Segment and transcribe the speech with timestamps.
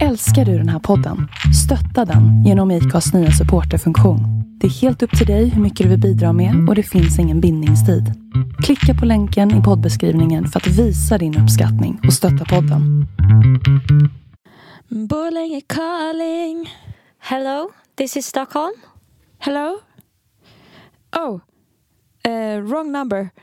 [0.00, 1.28] Älskar du den här podden?
[1.64, 4.20] Stötta den genom IKAs nya supporterfunktion.
[4.60, 7.18] Det är helt upp till dig hur mycket du vill bidra med och det finns
[7.18, 8.04] ingen bindningstid.
[8.64, 13.06] Klicka på länken i poddbeskrivningen för att visa din uppskattning och stötta podden.
[14.88, 16.70] Borlänge calling.
[17.18, 18.74] Hello, this is Stockholm.
[19.38, 19.78] Hello?
[21.16, 21.34] Oh,
[22.28, 23.30] uh, wrong number.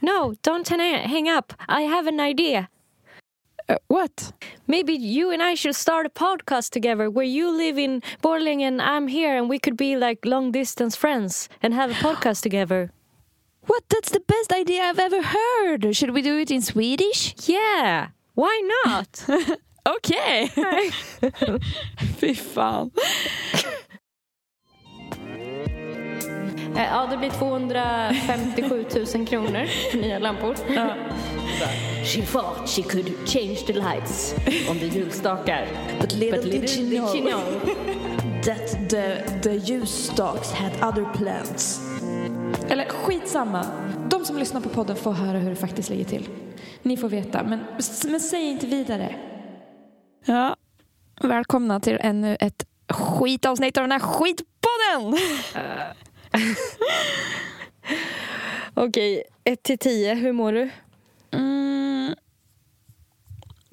[0.00, 1.52] No, don't hang- hang up.
[1.68, 2.66] I have an idea.
[3.68, 4.32] Uh, what?
[4.66, 8.80] Maybe you and I should start a podcast together where you live in Borlänge and
[8.82, 12.90] I'm here and we could be like long distance friends and have a podcast together.
[13.66, 13.84] What?
[13.88, 15.96] That's the best idea I've ever heard.
[15.96, 17.34] Should we do it in Swedish?
[17.48, 19.24] Yeah, why not?
[19.86, 20.48] Okej.
[22.18, 22.90] Fy fan.
[26.76, 30.54] Eh, ja, det blir 257 000 kronor för nya lampor.
[32.04, 34.34] She thought she could change the lights
[34.70, 35.66] on the ljusstakar.
[36.00, 37.40] But little, But little did she know.
[38.44, 41.80] that the, the ljusstakes had other plans.
[42.68, 43.66] Eller skitsamma.
[44.10, 46.28] De som lyssnar på podden får höra hur det faktiskt ligger till.
[46.82, 47.60] Ni får veta, men,
[48.08, 49.14] men säg inte vidare.
[50.24, 50.56] Ja,
[51.20, 55.18] välkomna till ännu ett skitavsnitt av den här skitpodden!
[58.74, 60.70] Okej, 1 till 10, hur mår du?
[61.30, 62.14] Mm,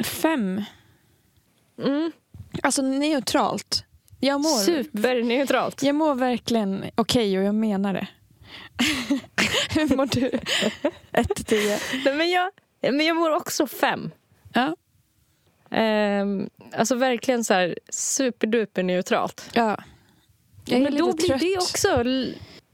[0.03, 0.63] fem.
[1.83, 2.11] Mm,
[2.63, 3.83] Alltså neutralt.
[4.19, 5.83] Jag mår, superneutralt.
[5.83, 8.07] jag mår verkligen okej och jag menar det.
[9.79, 10.31] hur mår du?
[11.21, 11.79] Ett till tio.
[12.05, 14.11] Nej, men, jag, men jag mår också fem.
[14.53, 14.75] Ja.
[15.71, 19.49] Ehm, alltså verkligen så här superduper neutralt.
[19.53, 19.77] ja.
[20.65, 21.39] Jag är men då lite blir trött.
[21.41, 22.03] det också...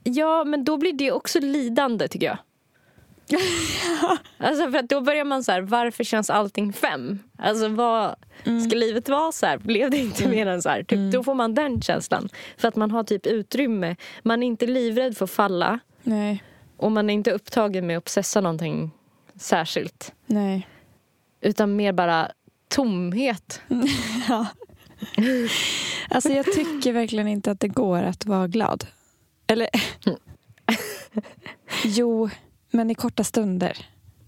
[0.08, 2.38] Ja, men då blir det också lidande tycker jag.
[4.38, 7.20] Alltså för att då börjar man så här, varför känns allting fem?
[7.38, 8.16] Alltså vad,
[8.68, 9.58] ska livet vara så här?
[9.58, 10.84] Blev det inte mer än så här?
[10.84, 12.30] Typ, Då får man den känslan.
[12.58, 13.96] För att man har typ utrymme.
[14.24, 15.80] Man är inte livrädd för att falla.
[16.04, 16.44] Nej,
[16.78, 18.92] Och man är inte upptagen med att obsessa någonting
[19.36, 20.14] särskilt.
[20.26, 20.68] nej.
[21.42, 22.32] Utan mer bara
[22.68, 23.62] tomhet.
[24.30, 24.46] Ja.
[26.10, 28.88] Alltså jag tycker verkligen inte att det går att vara glad.
[29.48, 29.70] Eller...
[31.86, 32.30] jo,
[32.72, 33.86] men i korta stunder.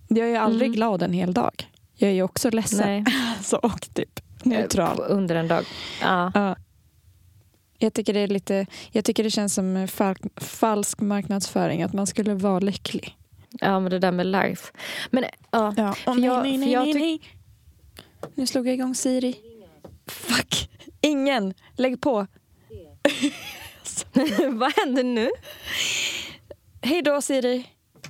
[0.07, 0.75] Jag är ju aldrig Mm.
[0.75, 1.69] glad en hel dag.
[1.95, 3.03] Jag är ju också ledsen.
[3.03, 3.03] Nej.
[3.37, 4.95] Alltså, och typ neutral.
[4.97, 5.65] På- Under en dag.
[6.01, 6.31] Ja.
[6.33, 6.55] Ja.
[7.77, 12.07] Jag tycker det är lite, jag tycker det känns som fal- falsk marknadsföring att man
[12.07, 13.17] skulle vara lycklig.
[13.51, 14.71] ja, men det där med life.
[15.11, 15.93] Men ja, Ja.
[15.93, 17.21] För nej, jag- nej, för nej, jag nej, nej.
[18.35, 19.35] Nu slog jag igång Siri.
[20.07, 20.69] Fuck.
[21.01, 21.53] Ingen.
[21.75, 22.27] Lägg på.
[24.51, 25.29] vad händer nu?
[26.81, 27.67] Hej då Siri.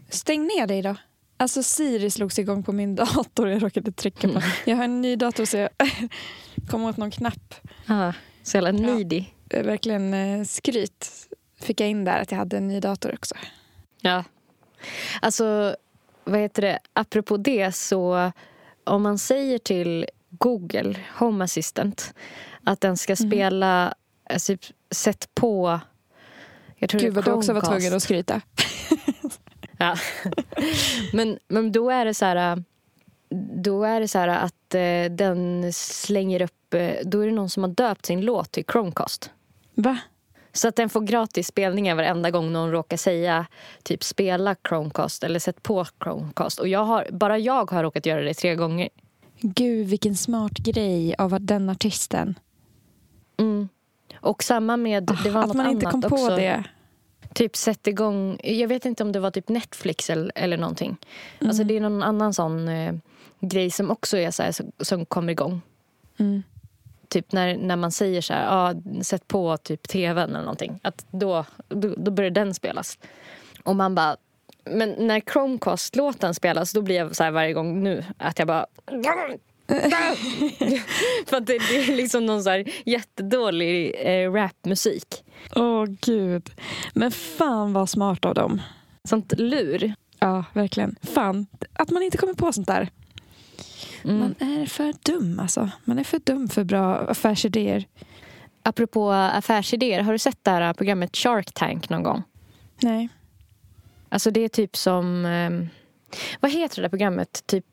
[0.10, 0.96] Stäng ner dig då.
[1.38, 3.50] Alltså Siri slogs igång på min dator.
[3.50, 4.42] Jag råkade trycka på.
[4.66, 5.70] Jag har en ny dator så jag
[6.70, 7.56] kom åt någon knapp.
[7.86, 8.14] Ja,
[8.44, 9.26] så jävla needy.
[9.50, 11.28] Eh, Verkligen eh, skryt
[11.62, 13.36] fick jag in där att jag hade en ny dator också.
[14.02, 14.24] Ja.
[15.22, 15.76] Alltså,
[16.24, 16.80] vad heter det?
[16.94, 18.32] Apropå det så
[18.84, 22.14] om man säger till Google Home Assistant
[22.64, 23.30] att den ska Mhm.
[23.30, 23.94] spela,
[24.30, 24.56] alltså,
[24.92, 25.80] sätt på
[26.76, 28.42] jag tror Gud vad du också var tvungen att skryta.
[29.82, 29.96] Ja.
[31.14, 32.64] men, men då är det så här
[33.64, 37.50] då är det så här att eh, den slänger upp, eh, då är det någon
[37.50, 39.32] som har döpt sin låt till Chromecast.
[39.76, 39.98] Va?
[40.54, 43.46] Så att den får gratis spelningar varenda gång någon råkar säga
[43.84, 46.60] typ spela Chromecast eller sätt på Chromecast.
[46.60, 48.90] Och jag har, bara jag har råkat göra det tre gånger.
[49.42, 52.40] Gud vilken smart grej av den artisten.
[53.38, 53.70] Mm.
[54.22, 56.36] Och samma med, det var att något man inte kom på också.
[56.36, 56.64] det.
[57.34, 60.98] Typ sätt igång, jag vet inte om det var typ Netflix eller, eller någonting.
[61.42, 62.96] Alltså det är någon annan sån eh,
[63.40, 65.62] grej som också är så här, som, som kommer igång.
[66.18, 66.44] Mm.
[67.08, 70.80] Typ när, när man säger så här, ah, sätt på typ tvn eller någonting.
[70.84, 72.98] Att då, då, då börjar den spelas.
[73.64, 74.18] Och man bara,
[74.64, 78.66] men när Chromecast-låten spelas då blir jag så här varje gång nu att jag bara
[81.28, 85.24] För att det, det är liksom någon så här jättedålig eh, rapmusik.
[85.56, 86.52] Åh gud.
[86.94, 88.62] Men fan vad smart av dem.
[89.10, 89.94] Sånt lur.
[90.20, 90.96] Ja, verkligen.
[91.02, 92.90] Fan, att man inte kommer på sånt där.
[94.04, 94.20] Mm.
[94.20, 95.70] Man är för dum alltså.
[95.86, 97.88] Man är för dum för bra affärsidéer.
[98.64, 102.24] Apropå affärsidéer, har du sett det här programmet Shark Tank någon gång?
[102.82, 103.10] Nej.
[104.10, 105.26] Alltså det är typ som...
[105.26, 105.50] Eh,
[106.40, 107.44] vad heter det där programmet?
[107.46, 107.66] Typ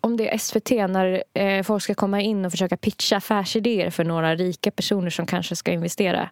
[0.00, 4.04] om det är SVT när eh, folk ska komma in och försöka pitcha affärsidéer för
[4.04, 6.30] några rika personer som kanske ska investera.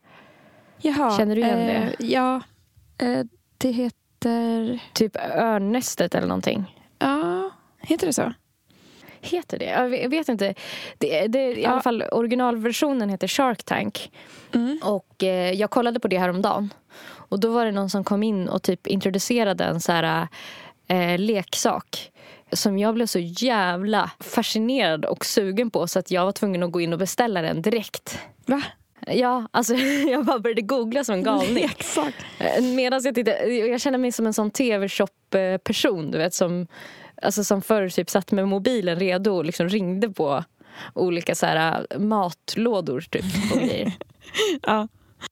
[0.78, 1.16] Jaha.
[1.16, 1.66] Känner du igen eh,
[1.98, 2.04] det?
[2.06, 2.40] Ja.
[2.98, 3.24] Eh,
[3.58, 4.78] det heter...
[4.92, 6.74] Typ Örnnästet eller någonting.
[6.98, 8.32] Ja, heter det så?
[9.20, 9.64] Heter det?
[10.02, 10.54] Jag vet inte.
[10.98, 11.70] Det, det, I Ja.
[11.70, 14.10] alla fall originalversionen heter Shark Tank.
[14.54, 14.78] Mm.
[14.82, 16.72] Och eh, jag kollade på det här om dagen.
[17.06, 20.28] Och då var det någon som kom in och typ introducerade en så här
[20.88, 22.10] eh, leksak.
[22.52, 26.72] Som jag blev så jävla fascinerad och sugen på så att jag var tvungen att
[26.72, 28.18] gå in och beställa den direkt.
[28.46, 28.62] Va?
[29.06, 29.74] Ja, alltså
[30.10, 31.54] jag bara började googla som en galning.
[31.54, 32.14] Leksak.
[32.60, 36.66] Medan jag tittade, jag känner mig som en sån tv-shop-person du vet som,
[37.22, 40.44] alltså som förr typ satt med mobilen redo och liksom ringde på
[40.94, 43.92] olika så här äh, matlådor typ och grejer.
[44.62, 44.88] Ja.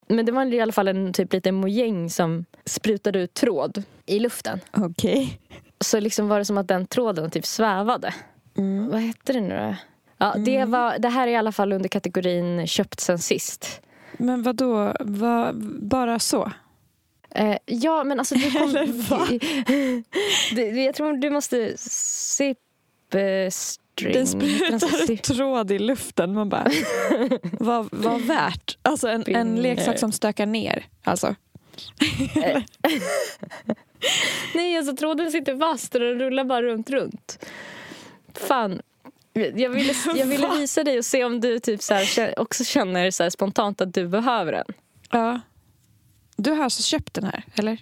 [0.09, 4.19] Men det var i alla fall en typ liten mojäng som sprutade ut tråd i
[4.19, 4.61] luften.
[4.73, 5.41] Okej.
[5.81, 8.15] Så liksom var det som att den tråden typ svävade.
[8.57, 8.89] Mm.
[8.89, 9.75] Vad hette det nu då?
[10.19, 13.81] Ja, det, var, det här är i alla fall under kategorin köpt sen sist.
[14.19, 14.95] Men vad då?
[15.81, 16.53] bara så?
[17.31, 18.35] Eh, ja, men alltså...
[18.35, 19.27] Du kom, Eller va?
[20.55, 22.59] du, jag tror du måste sip
[23.15, 24.13] eh, string.
[24.13, 26.35] Den Alltså, sprutar sip- tråd i luften.
[26.35, 26.71] Man bara,
[27.43, 28.79] vad, vad värt?
[28.83, 30.87] Alltså en, en leksak som stökar ner.
[31.05, 31.35] Alltså.
[34.55, 37.47] Nej, alltså tråden sitter fast och den rullar bara runt, runt.
[38.35, 38.83] Fan.
[39.33, 43.11] Jag ville, jag ville visa dig och se om du typ så här, också känner
[43.11, 44.67] så spontant att du behöver den.
[45.11, 45.41] Ja.
[46.37, 47.79] Du har alltså köpt den här, eller?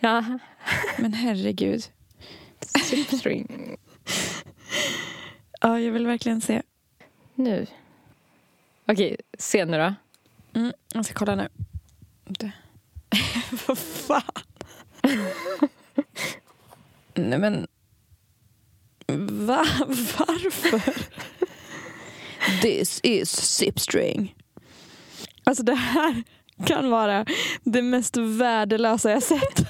[0.00, 0.38] Ja,
[0.98, 1.84] Men herregud.
[2.84, 3.76] sip string.
[5.60, 6.62] Ja, jag vill verkligen se.
[7.34, 7.66] Nu.
[8.86, 9.94] Okej, se nu då.
[10.60, 11.48] Mm, jag ska kolla nu.
[13.66, 14.22] Vad fan?
[17.14, 17.66] Nej men...
[19.46, 19.66] Va?
[20.18, 20.82] Varför?
[22.62, 24.34] This is zipstring.
[25.44, 26.22] Alltså det här
[26.66, 27.26] kan vara
[27.64, 29.60] det mest värdelösa jag sett.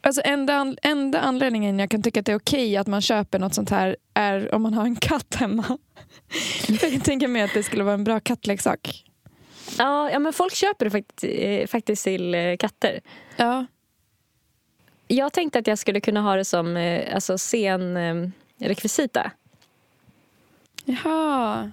[0.00, 3.38] Alltså enda, an- enda anledningen jag kan tycka att det är okej att man köper
[3.38, 5.78] något sånt här är om man har en katt hemma.
[6.68, 9.04] Jag kan tänka mig att det skulle vara en bra kattleksak.
[9.78, 13.00] Ja, ja men folk köper det faktiskt, eh, faktiskt till eh, katter.
[13.36, 13.66] Ja.
[15.08, 18.28] Jag tänkte att jag skulle kunna ha det som eh, alltså, scen eh,
[18.68, 19.30] rekvisita.
[20.84, 21.70] Jaha.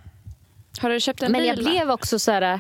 [0.82, 1.48] Har du köpt en Men bil?
[1.48, 1.62] jag va?
[1.70, 2.60] blev också så här...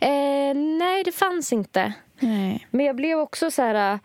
[0.00, 1.92] Eh, nej, det fanns inte.
[2.22, 2.66] Nej.
[2.70, 3.98] Men jag blev också så här...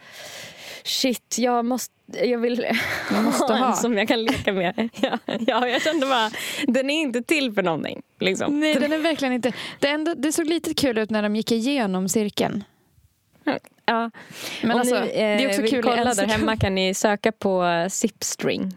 [0.84, 1.94] Shit, jag måste...
[2.24, 2.66] Jag vill
[3.12, 4.90] Jag måste ha en som jag kan leka med.
[5.02, 6.32] Ja, ja, jag kände bara,
[6.68, 8.02] den är inte till för någonting.
[8.20, 8.60] Liksom.
[8.60, 9.54] Nej, den är verkligen inte...
[9.80, 12.64] Det, enda, det såg lite kul ut när de gick igenom cirkeln.
[13.86, 14.12] Ja.
[14.62, 16.94] Men Om alltså, ni det är också vill kul i kolla där hemma kan ni
[16.94, 18.74] söka på uh, zipstring.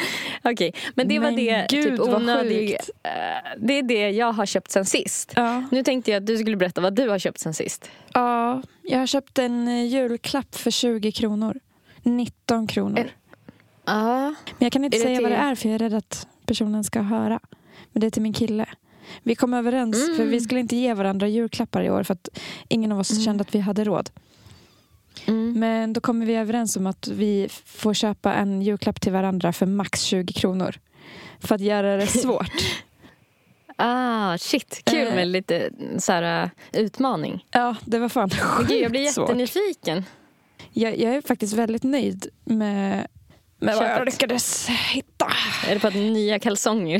[0.44, 2.72] Okej, men det var Men det gud, typ onödig...
[3.02, 3.10] eh,
[3.58, 5.32] det är det jag har köpt sen sist.
[5.36, 5.64] Ja.
[5.70, 7.90] Nu tänkte jag att du skulle berätta vad du har köpt sen sist.
[8.12, 11.60] ja, jag har köpt en eh, julklapp för 20 kronor.
[12.02, 12.98] 19 kronor.
[12.98, 13.08] En-
[13.88, 14.20] Ja.
[14.26, 16.84] Men jag kan inte säga vad det till- är för jag är rädd att personen
[16.84, 17.40] ska höra.
[17.92, 18.66] Men det är till min kille.
[19.22, 20.16] Vi kom överens, Mm.
[20.16, 22.28] för vi skulle inte ge varandra julklappar i år för att
[22.68, 23.22] ingen av oss Mm.
[23.22, 24.10] kände att vi hade råd.
[25.26, 25.60] Mm.
[25.60, 29.66] Men då kommer vi överens om att vi får köpa en julklapp till varandra för
[29.66, 30.74] max 20 kronor.
[31.40, 32.52] För att göra det svårt.
[33.76, 34.82] Ah, shit.
[34.84, 35.14] Kul Eh.
[35.14, 37.44] med lite så här, uh, utmaning.
[37.50, 40.04] ja, det var fan Men Gud, jag blir sjukt jättenyfiken.
[40.72, 43.06] Jag, jag är faktiskt väldigt nöjd med,
[43.58, 45.26] med vad jag lyckades hitta.
[45.68, 46.98] Är det på att nya kalsonger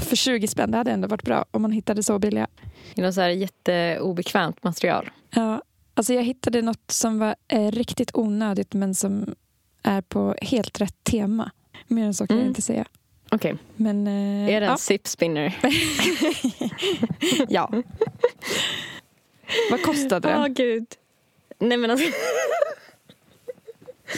[0.04, 2.46] För 20 spänn, det hade ändå varit bra om man hittade så billiga.
[2.94, 5.10] i något så här jätteobekvämt material?
[5.30, 5.62] Ja,
[5.96, 9.34] alltså jag hittade något som var eh, riktigt onödigt men som
[9.82, 11.50] är på helt rätt tema.
[11.86, 12.50] Mer än så kan jag Mm.
[12.50, 12.84] inte säga.
[13.30, 14.76] Okej, Men, eh, är det en ja.
[14.76, 15.58] zip spinner?
[17.48, 17.72] ja.
[19.70, 20.54] Vad kostade Åh den?
[20.54, 20.86] gud.
[21.58, 22.06] Nej men alltså,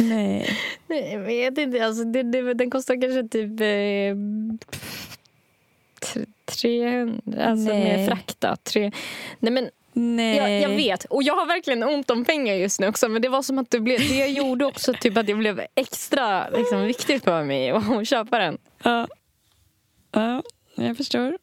[0.00, 0.58] Nej.
[0.86, 1.86] nej, jag vet inte.
[1.86, 4.16] Alltså, det, det, den kostar kanske typ eh,
[6.00, 7.96] t- 300, alltså Nej.
[7.96, 8.56] med frakt då.
[8.62, 8.92] Tre,
[9.40, 10.36] nej men Nej.
[10.36, 11.04] jag, jag vet.
[11.04, 13.08] Och jag har verkligen ont om pengar just nu också.
[13.08, 16.50] Men det var som att det, blev, det gjorde också typ att det blev extra
[16.50, 18.58] liksom, viktigt för mig att, köpa den.
[18.82, 19.08] Ja.
[20.12, 20.42] ja,
[20.74, 21.38] jag förstår.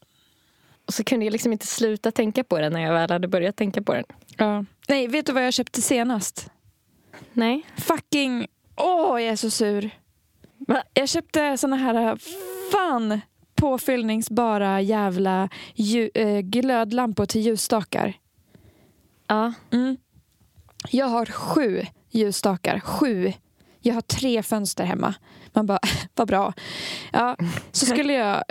[0.86, 3.56] Och så kunde jag liksom inte sluta tänka på den när jag väl hade börjat
[3.56, 4.06] tänka på den.
[4.38, 4.66] Ja.
[4.88, 6.50] Nej, vet du vad jag köpte senast?
[7.34, 7.62] Nej.
[7.78, 8.48] Fucking...
[8.76, 9.90] Åh, jag är så sur.
[10.58, 10.84] Va?
[10.94, 12.18] Jag köpte såna här
[12.72, 13.22] fan
[13.56, 18.14] påfyllningsbara jävla ju, eh, glödlampor till ljusstakar.
[19.28, 19.54] Ja.
[19.72, 19.98] Mm.
[20.90, 22.80] Jag har sju ljusstakar.
[22.80, 23.34] Sju.
[23.82, 25.14] Jag har tre fönster hemma.
[25.54, 25.80] Man bara,
[26.16, 26.54] vad bra.
[27.12, 27.38] Ja,
[27.72, 28.44] så skulle jag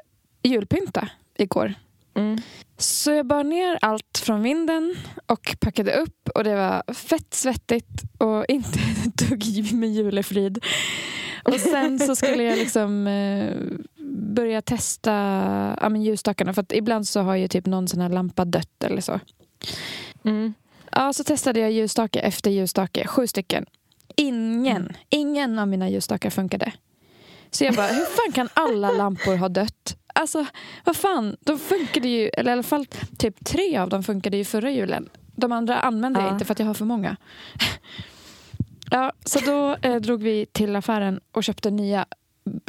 [0.42, 1.74] julpynta igår.
[2.14, 2.38] Mm.
[2.76, 8.02] Så jag bar ner allt från vinden och packade upp och det var fett svettigt
[8.18, 10.64] och inte ett dugg med julefrid.
[11.44, 13.56] Och sen så skulle jag liksom eh,
[14.34, 15.12] börja testa
[15.80, 16.54] ja, men ljusstakarna.
[16.54, 19.20] För ibland så har ju typ någon sån här lampa dött eller så.
[20.24, 20.54] Mm.
[20.94, 23.06] Ja, så testade jag ljusstake efter ljusstake.
[23.06, 23.66] Sju stycken.
[24.16, 26.72] Ingen, ingen av mina ljusstakar funkade.
[27.50, 29.96] Så jag bara, hur fan kan alla lampor ha dött?
[30.14, 30.46] Alltså,
[30.84, 32.86] vad fan, de funkade ju, eller i alla fall
[33.18, 35.08] typ tre av dem funkade ju förra julen.
[35.36, 36.32] De andra använde jag Ja.
[36.32, 37.16] inte för att jag har för många.
[38.90, 42.06] Ja, så då eh, drog vi till affären och köpte nya.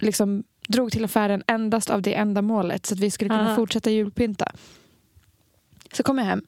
[0.02, 3.56] Liksom, drog till affären endast av det enda målet så att vi skulle kunna Aha.
[3.56, 4.52] fortsätta julpynta.
[5.94, 6.42] Så kom jag hem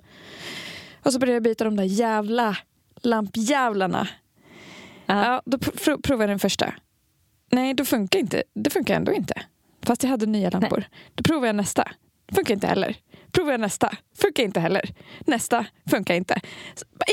[1.08, 2.58] och så började jag byta de där jävla
[3.02, 4.08] lampjävlarna.
[5.06, 5.26] Ja.
[5.26, 6.74] Ja, då pr- provade jag den första.
[7.52, 8.44] Nej, då funkar inte.
[8.54, 9.34] Det funkar ändå inte.
[9.84, 10.84] Fast jag hade nya lampor.
[11.16, 11.92] Då provade jag nästa.
[12.32, 12.96] Funkar inte heller.
[13.38, 13.92] Provar jag nästa.
[14.18, 14.90] Funkar inte heller.
[15.20, 15.66] Nästa.
[15.90, 16.40] Funkar inte.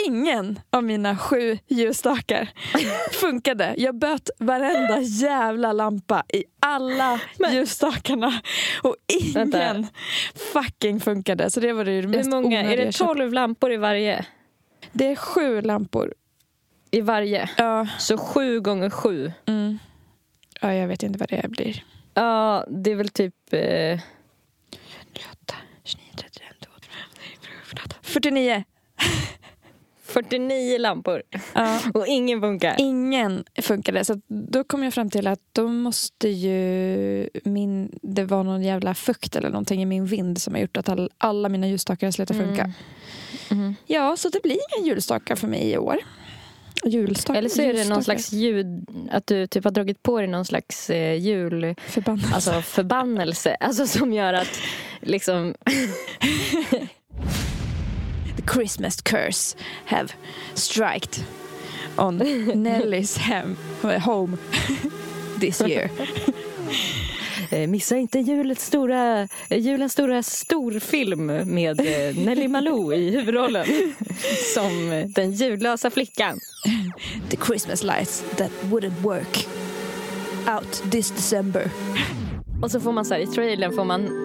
[0.06, 2.48] Ingen av mina sju ljusstakar
[3.12, 3.74] funkade.
[3.76, 7.20] Jag böt varenda jävla lampa i alla
[7.52, 8.40] ljusstakarna.
[8.82, 9.88] Och ingen Vänta.
[10.52, 11.50] fucking funkade.
[11.50, 12.62] Så det var det mest Hur många?
[12.62, 12.92] Är det.
[12.92, 14.26] 12 lampor i varje?
[14.92, 16.14] Det är sju lampor.
[16.90, 17.48] I varje?
[17.56, 19.32] Ja, Så sju gånger sju.
[19.46, 19.78] mm.
[20.60, 21.84] ja, jag vet inte vad det blir.
[22.14, 23.34] Ja, det är väl typ...
[23.52, 24.00] Eh,
[25.12, 25.54] 28, 29, 31, 32,
[28.04, 28.64] 49.
[30.04, 31.22] 49 lampor.
[31.54, 31.80] Ja.
[31.94, 32.76] Och ingen funkar.
[32.78, 34.04] Ingen funkade.
[34.04, 38.94] Så då kom jag fram till att då måste ju min, det var någon jävla
[38.94, 42.12] fukt eller någonting i min vind som har gjort att all, alla mina ljusstakar har
[42.12, 42.72] slutat funka.
[43.50, 43.74] Mhm.
[43.86, 45.96] Ja, så det blir inga julstakar för mig i år.
[46.84, 48.02] Julstakar, Eller så är det någon ljusstakar.
[48.02, 48.86] slags ljud...
[49.10, 51.74] Att du typ har dragit på dig någon slags eh, jul...
[51.86, 52.34] förbannelse.
[52.34, 53.56] Alltså förbannelse.
[53.60, 54.60] Alltså som gör att
[55.00, 55.54] liksom...
[58.36, 60.12] The Christmas curse have
[60.54, 61.24] striked
[61.96, 62.18] on
[62.54, 64.38] Nellys hem, home
[65.40, 65.90] this year.
[67.50, 73.66] Eh, missa inte julets stora, eh, julens stora storfilm med eh, Nelly Malou i huvudrollen
[74.54, 76.40] som eh, den ljudlösa flickan.
[77.30, 79.46] The Christmas lights that wouldn't work
[80.46, 81.70] out this December.
[82.62, 84.23] Och så får man så här, i trailern får man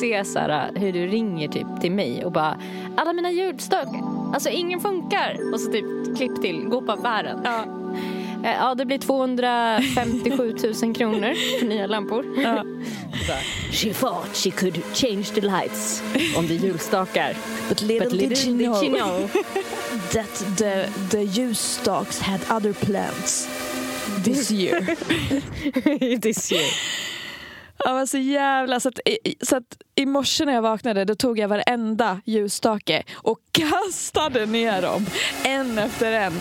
[0.00, 2.58] se så här, hur du ringer typ till mig och bara
[2.96, 4.02] alla mina ljudstakar,
[4.34, 5.36] alltså ingen funkar.
[5.52, 7.40] Och så typ klipp till, gå på affären.
[7.44, 7.64] Ja.
[8.44, 12.26] Eh, Ja, det blir 257 000 kronor för nya lampor.
[12.42, 12.64] Ja.
[13.72, 16.02] She thought she could change the lights
[16.36, 17.34] on the julstakar.
[17.68, 19.28] But little, But little did you know, know.
[20.12, 23.48] that the, the ljusstakes had other plans
[24.24, 24.96] this year.
[26.20, 26.68] This year.
[27.84, 28.80] Ja, men så jävla...
[28.80, 29.00] Så att,
[29.42, 34.82] så att i morse när jag vaknade då tog jag varenda ljusstake och kastade ner
[34.82, 35.06] dem
[35.44, 36.32] en efter en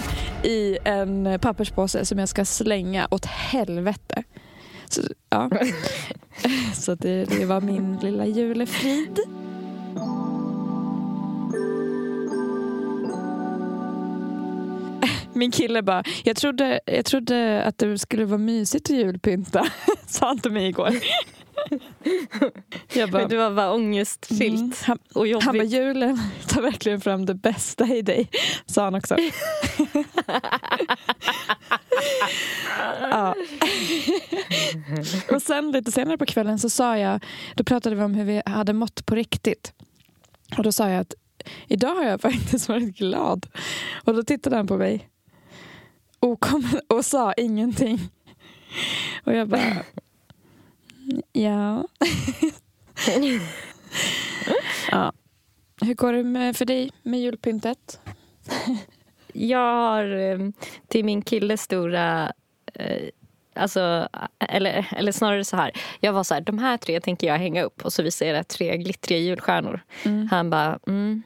[0.44, 4.24] i en papperspåse som jag ska slänga åt helvete.
[4.90, 5.50] Så, ja.
[6.76, 9.20] så det, det var min lilla julefrid.
[15.34, 19.66] Min kille bara, jag trodde, jag trodde att det skulle vara mysigt att julpynta,
[20.08, 20.90] sa han till mig igår.
[22.94, 24.72] Jag bara, Men du var bara ångestfyllt Mm.
[24.84, 25.46] Han, och jobbigt.
[25.46, 28.30] han bara, julen tar verkligen fram det bästa i dig,
[28.66, 29.16] sa han också.
[33.00, 33.36] ja.
[35.32, 37.24] Och sen lite senare på kvällen så sa jag,
[37.56, 39.74] då pratade vi om hur vi hade mått på riktigt.
[40.58, 41.14] Och då sa jag att
[41.68, 43.46] idag har jag faktiskt varit glad.
[44.06, 45.08] Och då tittade han på mig
[46.22, 48.00] okommen och sa ingenting.
[49.26, 49.84] Och jag bara,
[51.32, 51.88] ja.
[54.92, 55.14] ja.
[55.82, 58.00] Hur går det med, för dig med julpyntet?
[59.34, 60.40] Jag har eh,
[60.88, 62.34] till min killes stora...
[62.74, 63.10] Eh,
[63.56, 64.10] alltså,
[64.40, 65.72] eller, eller snarare så här.
[66.00, 67.86] Jag var så här, de här tre tänker jag hänga upp.
[67.86, 69.82] Och så visade jag tre glittriga julstjärnor.
[70.32, 71.24] Han bara, mm,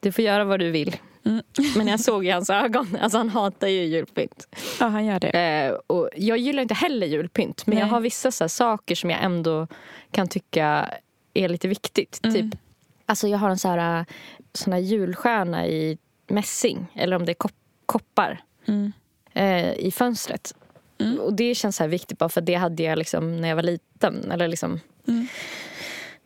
[0.00, 0.96] du får göra vad du vill.
[1.26, 1.42] Mm.
[1.76, 4.48] Men jag såg i hans ögon, alltså han hatar ju julpynt.
[4.80, 5.28] Ja, han gör det.
[5.28, 7.66] Eh, och jag gillar inte heller julpynt.
[7.66, 7.90] Men jag Nej.
[7.92, 9.66] har vissa så här, saker som jag ändå
[10.10, 10.90] kan tycka
[11.34, 12.20] är lite viktigt.
[12.24, 12.34] Mm.
[12.34, 12.60] Typ,
[13.06, 14.04] alltså jag har en så här, eh,
[14.52, 16.86] sån här julstjärna i mässing.
[16.94, 17.52] Eller om det är kop-
[17.86, 18.42] koppar.
[18.66, 18.92] Mm.
[19.32, 20.54] Eh, I fönstret.
[20.98, 21.18] Mm.
[21.20, 23.62] Och det känns så här viktigt bara för det hade jag liksom när jag var
[23.62, 24.30] liten.
[24.32, 24.80] Eller liksom.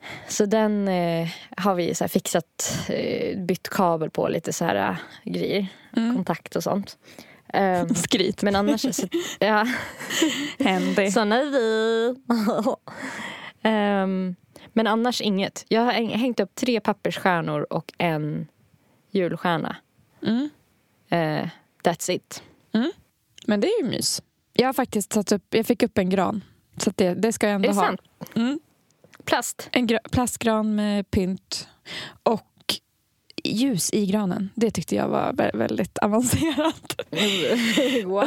[0.01, 0.11] Mm.
[0.27, 1.27] Så den eh,
[1.57, 4.95] har vi så här fixat, eh, bytt kabel på lite så här eh,
[5.33, 5.67] grejer.
[5.97, 6.15] Mm.
[6.15, 6.97] Kontakt och sånt.
[7.53, 8.41] Ehm, Skryt.
[8.41, 9.07] men annars, så,
[9.39, 9.67] ja.
[10.65, 11.11] Handy.
[11.11, 12.15] Såna är vi.
[13.61, 14.35] Ehm,
[14.73, 15.65] men annars inget.
[15.67, 18.47] Jag har häng- hängt upp tre pappersstjärnor och en
[19.11, 19.75] julstjärna.
[20.25, 20.49] Mm.
[21.09, 21.49] Eh,
[21.83, 22.43] that's it.
[23.45, 24.21] Men det är ju mys.
[24.53, 26.43] Jag har faktiskt satt upp, jag fick upp en gran.
[26.77, 27.85] Så det, det ska jag ändå Är det ha.
[27.87, 28.01] sant?
[28.35, 28.59] Mm.
[29.29, 29.69] Plast?
[29.71, 31.67] En gra- plastgran med pynt
[32.23, 32.45] och
[33.43, 34.49] ljus i granen.
[34.55, 36.95] Det tyckte jag var vä- väldigt avancerat.
[38.05, 38.23] wow!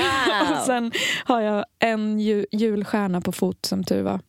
[0.52, 0.92] Och sen
[1.24, 4.20] har jag en ju- julstjärna på fot som tur var.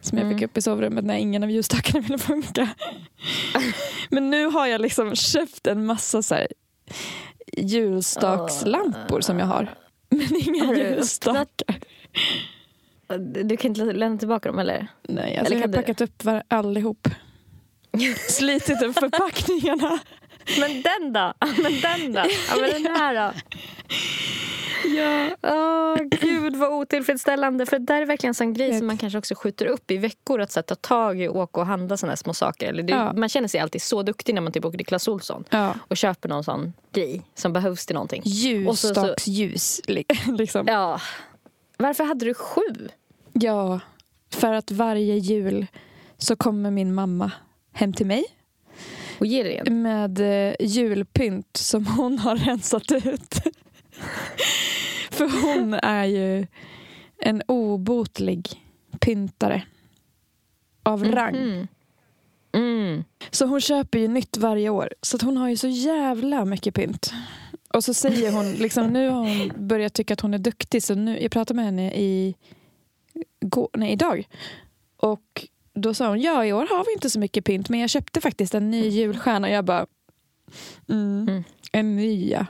[0.00, 0.44] Som jag fick Mm.
[0.44, 2.68] upp i sovrummet när ingen av ljusstakarna ville funka.
[4.10, 6.46] Men nu har jag liksom köpt en massa så här
[7.56, 9.74] julstakslampor som jag har.
[10.08, 11.80] Men inga ljusstakar.
[13.18, 14.86] Du kan inte lämna tillbaka dem eller?
[15.08, 15.78] Nej, alltså Eller jag har du?
[15.78, 17.08] packat upp var- allihop.
[18.28, 19.98] Slitit upp förpackningarna.
[20.60, 21.32] Men den då?
[21.62, 22.20] Men den då?
[22.50, 23.32] Ja, men den här då?
[24.84, 25.30] Ja.
[25.42, 27.66] Åh gud vad otillfredsställande.
[27.66, 29.96] För det där är verkligen en sån grej som man kanske också skjuter upp i
[29.96, 30.40] veckor.
[30.40, 32.68] Att så, här, ta tag i och åka och handla såna här små saker.
[32.68, 33.12] Eller det, Ja.
[33.12, 35.44] Man känner sig alltid så duktig när man typ åker till Clas Ohlson.
[35.50, 35.74] ja.
[35.88, 38.22] Och köper någon sån grej som behövs till någonting.
[38.24, 39.80] Ljusstaksljus.
[39.86, 40.04] li-
[40.38, 40.66] Liksom.
[40.66, 41.00] Ja.
[41.76, 42.88] Varför hade du sju?
[43.32, 43.80] Ja,
[44.30, 45.66] för att varje jul
[46.18, 47.32] så kommer min mamma
[47.72, 48.24] hem till mig
[49.18, 49.82] Och ger det en?
[49.82, 53.34] med eh, julpynt som hon har rensat ut.
[55.10, 56.46] för hon är ju
[57.18, 58.48] en obotlig
[59.00, 59.62] pyntare
[60.82, 61.36] av rang.
[61.36, 61.66] Mm.
[62.52, 63.04] Mm.
[63.30, 64.94] Så hon köper ju nytt varje år.
[65.02, 67.12] Så att hon har ju så jävla mycket pynt.
[67.74, 70.82] Och så säger hon, liksom, nu har hon börjat tycka att hon är duktig.
[70.82, 72.34] Så nu, jag pratade med henne i,
[73.40, 74.28] gå, nej, idag.
[74.96, 77.68] Och då sa hon, ja i år har vi inte så mycket pynt.
[77.68, 79.48] Men jag köpte faktiskt en ny julstjärna.
[79.48, 79.86] Och jag bara,
[80.88, 81.44] mm, Mm.
[81.72, 82.46] en ny ja.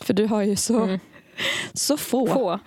[0.00, 0.98] För du har ju så, Mm.
[1.74, 2.26] så få.
[2.26, 2.58] Få.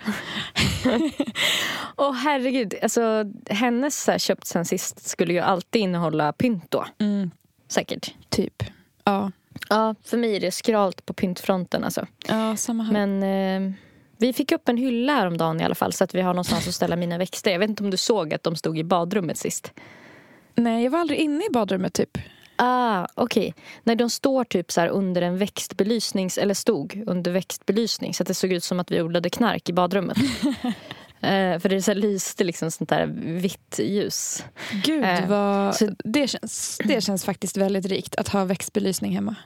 [1.96, 2.74] Åh herregud.
[2.82, 6.84] Alltså, hennes så här, köpt sen sist skulle ju alltid innehålla pynt då.
[6.98, 7.30] Mm,
[7.68, 8.14] Säkert.
[8.28, 8.62] typ.
[9.04, 9.32] Ja,
[9.68, 12.06] Ja, för mig är det skralt på pyntfronten alltså.
[12.28, 12.92] ja samma här.
[13.06, 13.22] Men
[13.66, 13.72] eh,
[14.18, 16.74] vi fick upp en hylla häromdagen i alla fall så att vi har någonstans att
[16.74, 17.50] ställa mina växter.
[17.50, 19.72] Jag vet inte om du såg att de stod i badrummet sist.
[20.54, 22.18] Nej, jag var aldrig inne i badrummet typ.
[22.56, 23.54] Ah, okej.
[23.82, 26.38] Nej, de står typ så under en växtbelysnings...
[26.38, 29.72] Eller stod under växtbelysning så att det såg ut som att vi odlade knark i
[29.72, 30.16] badrummet.
[31.20, 33.06] eh, för det så här lyste liksom sånt där
[33.40, 34.44] vitt ljus.
[34.84, 39.36] Gud, Eh, vad, så- det, känns, det känns faktiskt väldigt rikt att ha växtbelysning hemma.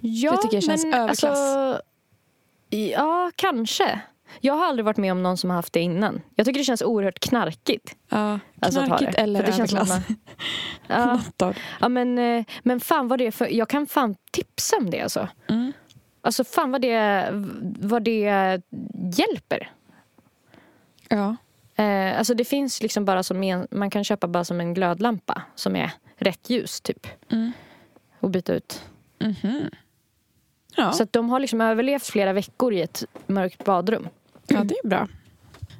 [0.00, 1.24] Ja, Det tycker jag känns överklass.
[1.24, 1.82] Alltså,
[2.74, 4.00] ja, kanske.
[4.40, 6.20] Jag har aldrig varit med om någon som har haft det innan.
[6.34, 7.96] Jag tycker det känns oerhört knarkigt.
[8.08, 9.18] Ja, Alltså, knarkigt det.
[9.18, 10.10] eller För det känns som överklass.
[10.88, 13.46] att Ja, ja men, eh, men fan vad det är för...
[13.54, 15.28] Jag kan fan tipsa om det alltså.
[15.48, 15.72] Mm.
[16.20, 17.28] Alltså fan vad det,
[17.80, 18.60] vad det
[19.16, 19.70] hjälper.
[21.08, 21.36] Ja.
[21.76, 25.42] Eh, alltså det finns liksom bara som en, man kan köpa bara som en glödlampa
[25.54, 27.06] som är rätt ljus typ.
[27.32, 27.52] Mm.
[28.20, 28.82] Och byta ut.
[29.18, 29.70] Mhm.
[30.76, 30.92] Ja.
[30.92, 34.08] Så att de har liksom överlevt flera veckor i ett mörkt badrum.
[34.46, 35.08] ja, det är bra.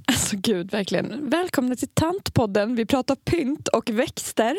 [0.06, 1.30] Alltså gud, verkligen.
[1.30, 2.74] Välkomna till Tantpodden.
[2.74, 4.56] Vi pratar pynt och växter.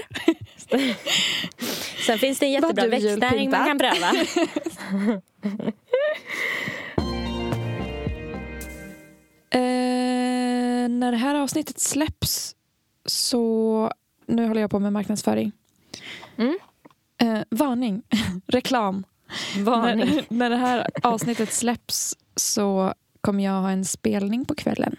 [2.05, 4.11] Sen finns det en jättebra växtnäring man kan pröva.
[9.49, 12.55] Eh, när det här avsnittet släpps
[13.05, 13.91] så...
[14.25, 15.51] Nu håller jag på med marknadsföring.
[16.37, 16.57] Mm.
[17.21, 18.03] Eh, varning.
[18.47, 19.03] Reklam.
[19.57, 24.95] När, när det här avsnittet släpps så kommer jag ha en spelning på kvällen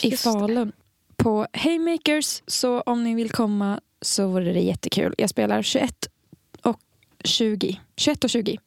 [0.00, 0.32] i Just det.
[0.32, 0.72] Falun
[1.16, 2.42] på Haymakers.
[2.46, 5.14] Så om ni vill komma så vore det jättekul.
[5.18, 6.06] Jag spelar 21
[6.62, 6.80] och
[7.24, 7.80] 20.
[7.96, 8.58] 21 och 20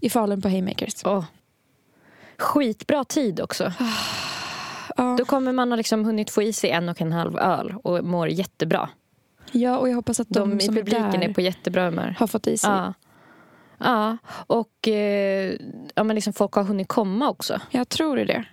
[0.00, 0.94] i Falun på Haymakers.
[1.04, 1.24] Åh.
[2.38, 3.72] Skitbra tid också.
[4.96, 7.74] Ja, Då kommer man ha liksom hunnit få i sig en och en halv öl
[7.82, 8.88] och mår jättebra.
[9.52, 12.16] ja och jag hoppas att de, De, i publiken är där är på jättebra humör.
[12.18, 12.70] har fått i sig.
[12.70, 12.94] Ja.
[13.84, 14.16] Ja,
[14.46, 15.56] och eh,
[15.94, 17.60] ja, men liksom folk har hunnit komma också.
[17.70, 18.44] Jag tror det.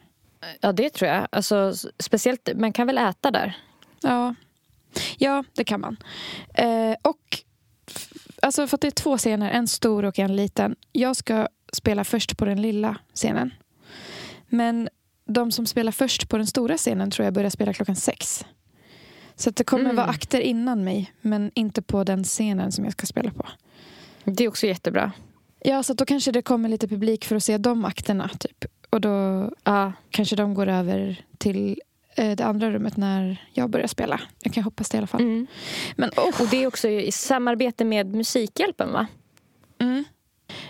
[0.62, 1.28] Ja, det tror jag.
[1.32, 3.58] Alltså, speciellt, man kan väl äta där?
[4.02, 4.36] Ja,
[5.18, 5.98] ja det kan man.
[6.54, 7.38] Eh, och
[8.42, 10.76] alltså för det är två scener, en stor och en liten.
[10.92, 13.54] Jag ska spela först på den lilla scenen.
[14.48, 14.90] Men
[15.26, 18.46] de som spelar först på den stora scenen tror jag börjar spela klockan sex.
[19.36, 19.96] Så det kommer Mm.
[19.96, 23.48] vara akter innan mig, men inte på den scenen som jag ska spela på.
[24.26, 25.12] Det är också jättebra.
[25.60, 28.30] Ja, så då kanske det kommer lite publik för att se de akterna.
[28.40, 28.66] Typ.
[28.90, 31.82] Och då Ja, kanske de går över till
[32.16, 34.22] eh, det andra rummet när jag börjar spela.
[34.44, 35.22] Jag kan hoppas det i alla fall.
[35.22, 35.48] mm.
[35.96, 39.08] Men oh, Och det är också i samarbete med Musikhjälpen, va?
[39.80, 40.04] Mm.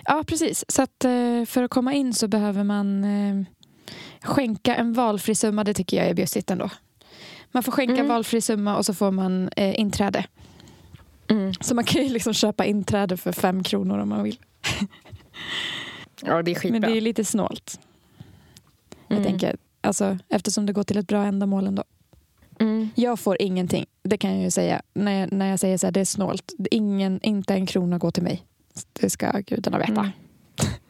[0.06, 0.66] Ja, precis.
[0.68, 3.44] Så att eh, för att komma in så behöver man eh,
[4.22, 5.64] skänka en valfri summa.
[5.64, 6.70] Det tycker jag är bjussigt ändå.
[7.52, 8.08] Man får skänka Mm.
[8.08, 10.26] valfri summa och så får man eh, inträde.
[11.32, 11.54] Mm.
[11.62, 14.40] Så man kan ju liksom köpa inträde för fem kronor om man vill.
[16.22, 16.80] Ja, det är skitbra.
[16.80, 17.80] Men det är lite snålt.
[19.08, 19.30] Jag Mm.
[19.32, 21.84] tänker, alltså, eftersom det går till ett bra ändamål ändå.
[22.60, 22.90] Mm.
[22.96, 24.82] Jag får ingenting, det kan jag ju säga.
[24.94, 26.54] När jag, när jag säger så här, det är snålt.
[26.72, 28.46] Ingen, inte en krona går till mig.
[28.94, 29.92] Det ska gudarna veta.
[29.92, 30.10] Mm.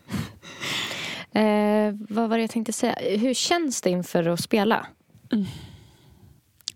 [1.34, 3.17] Eh, vad var det jag tänkte säga?
[3.17, 4.88] Hur känns det inför att spela?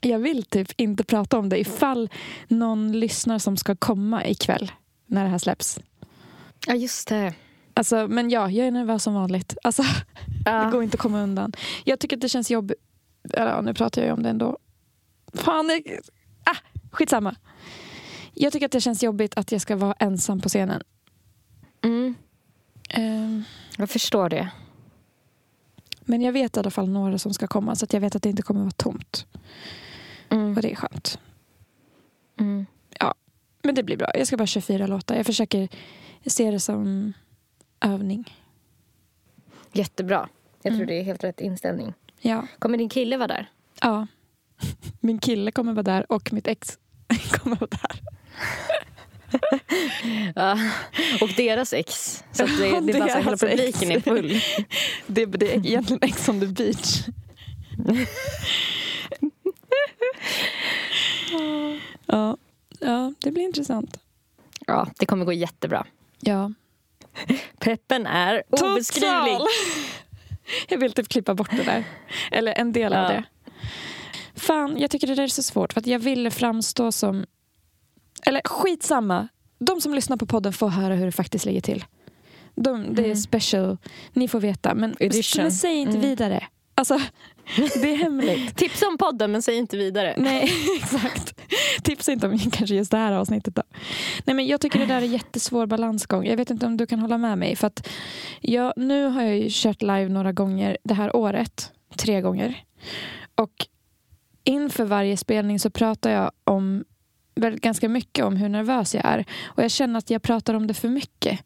[0.10, 2.10] Jag vill typ inte prata om det ifall
[2.48, 4.72] någon lyssnar som ska komma ikväll
[5.06, 5.80] när det här släpps.
[6.68, 7.34] Ja, just det.
[7.74, 9.58] Alltså, men ja, jag är nervös som vanligt.
[9.63, 9.84] Alltså,
[10.46, 11.54] Det går inte att komma undan.
[11.84, 12.78] Jag tycker att det känns jobbigt.
[13.34, 14.58] Ja, nu pratar jag ju om det ändå.
[15.34, 16.00] Fan, det...
[16.44, 16.58] ah,
[16.91, 17.36] skitsamma.
[18.34, 20.82] Jag tycker att det känns jobbigt att jag ska vara ensam på scenen.
[21.84, 22.15] Mm.
[22.89, 23.44] Ehm,
[23.78, 24.50] Jag förstår det.
[26.00, 28.24] men jag vet i alla fall några som ska komma så att jag vet att
[28.24, 29.26] det inte kommer vara tomt.
[30.36, 30.56] Mm.
[30.56, 31.19] Och det är skönt.
[32.39, 32.65] Mm.
[33.63, 34.12] Men det blir bra.
[34.13, 35.15] Jag ska bara köra fyra låtar.
[35.15, 35.67] Jag försöker
[36.26, 37.13] se det som
[37.82, 38.34] övning.
[39.71, 40.30] Jättebra.
[40.62, 40.88] Jag tror Mm.
[40.88, 41.93] det är helt rätt inställning.
[42.21, 42.48] Ja.
[42.60, 43.50] Kommer din kille vara där?
[43.82, 44.08] ja.
[45.00, 46.78] Min kille kommer vara där och mitt ex
[47.32, 48.00] kommer vara där.
[50.36, 50.60] Ja.
[51.21, 52.24] Och deras ex.
[52.32, 53.80] Så att det, Ja, det är bara så hela deras ex.
[53.80, 54.39] publiken är full.
[55.08, 57.04] Det, det är egentligen Ex on the beach.
[62.08, 62.38] Ja.
[62.80, 64.00] ja, det blir intressant.
[64.68, 65.86] Ja, det kommer gå jättebra.
[66.20, 66.52] Ja.
[67.60, 69.34] Peppen är obeskrivlig.
[69.38, 69.48] Total.
[70.70, 71.84] Jag vill typ klippa bort det där.
[72.32, 73.10] Eller en del av Ja.
[73.10, 73.24] det.
[74.36, 75.74] Fan, jag tycker det där är så svårt.
[75.74, 77.26] För att jag vill framstå som...
[78.26, 79.28] Eller skitsamma.
[79.60, 81.86] De som lyssnar på podden får höra hur det faktiskt ligger till.
[82.56, 83.16] De, det är Mm.
[83.18, 83.78] special.
[84.14, 84.76] Ni får veta.
[84.76, 84.96] Men,
[85.38, 86.02] men säg inte Mm.
[86.02, 86.48] vidare.
[86.76, 87.02] Alltså,
[87.55, 88.55] det är hemligt.
[88.55, 90.13] Tipsa om podden men säg inte vidare.
[90.17, 91.41] Nej, exakt.
[91.84, 93.55] Tipsa inte om kanske just det här avsnittet.
[93.55, 93.63] Då.
[94.25, 96.25] Nej, men jag tycker det där är jättesvår balansgång.
[96.25, 97.55] Jag vet inte om du kan hålla med mig.
[97.55, 97.89] För att
[98.41, 101.71] jag, nu har jag ju kört live några gånger det här året.
[101.95, 102.63] Tre gånger.
[103.36, 103.67] Och
[104.43, 106.84] inför varje spelning så pratar jag om
[107.36, 109.25] väl ganska mycket om hur nervös jag är.
[109.45, 111.39] Och jag känner att jag pratar om det för mycket.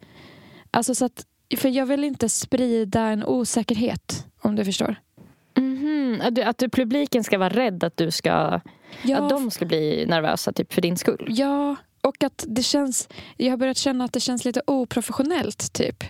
[0.71, 1.25] Alltså så att,
[1.57, 4.95] för jag vill inte sprida en osäkerhet, om du förstår.
[5.89, 6.21] Mhm.
[6.21, 8.31] Att, du, att du, publiken ska vara rädd att du ska...
[8.31, 11.25] Att de ska bli nervösa typ för din skull.
[11.29, 13.09] Ja, och att det känns...
[13.37, 15.73] Jag har börjat känna att det känns lite oprofessionellt.
[15.73, 16.03] typ.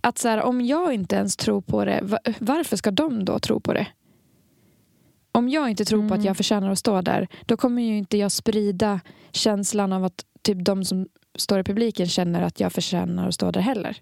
[0.00, 3.38] Att så här, Om jag inte ens tror på det, va- varför ska de då
[3.38, 3.86] tro på det?
[5.32, 6.26] Om jag inte tror på att Mm.
[6.26, 9.00] jag förtjänar att stå där, då kommer ju inte jag sprida
[9.32, 13.50] känslan av att typ de som står i publiken känner att jag förtjänar att stå
[13.50, 13.96] där heller.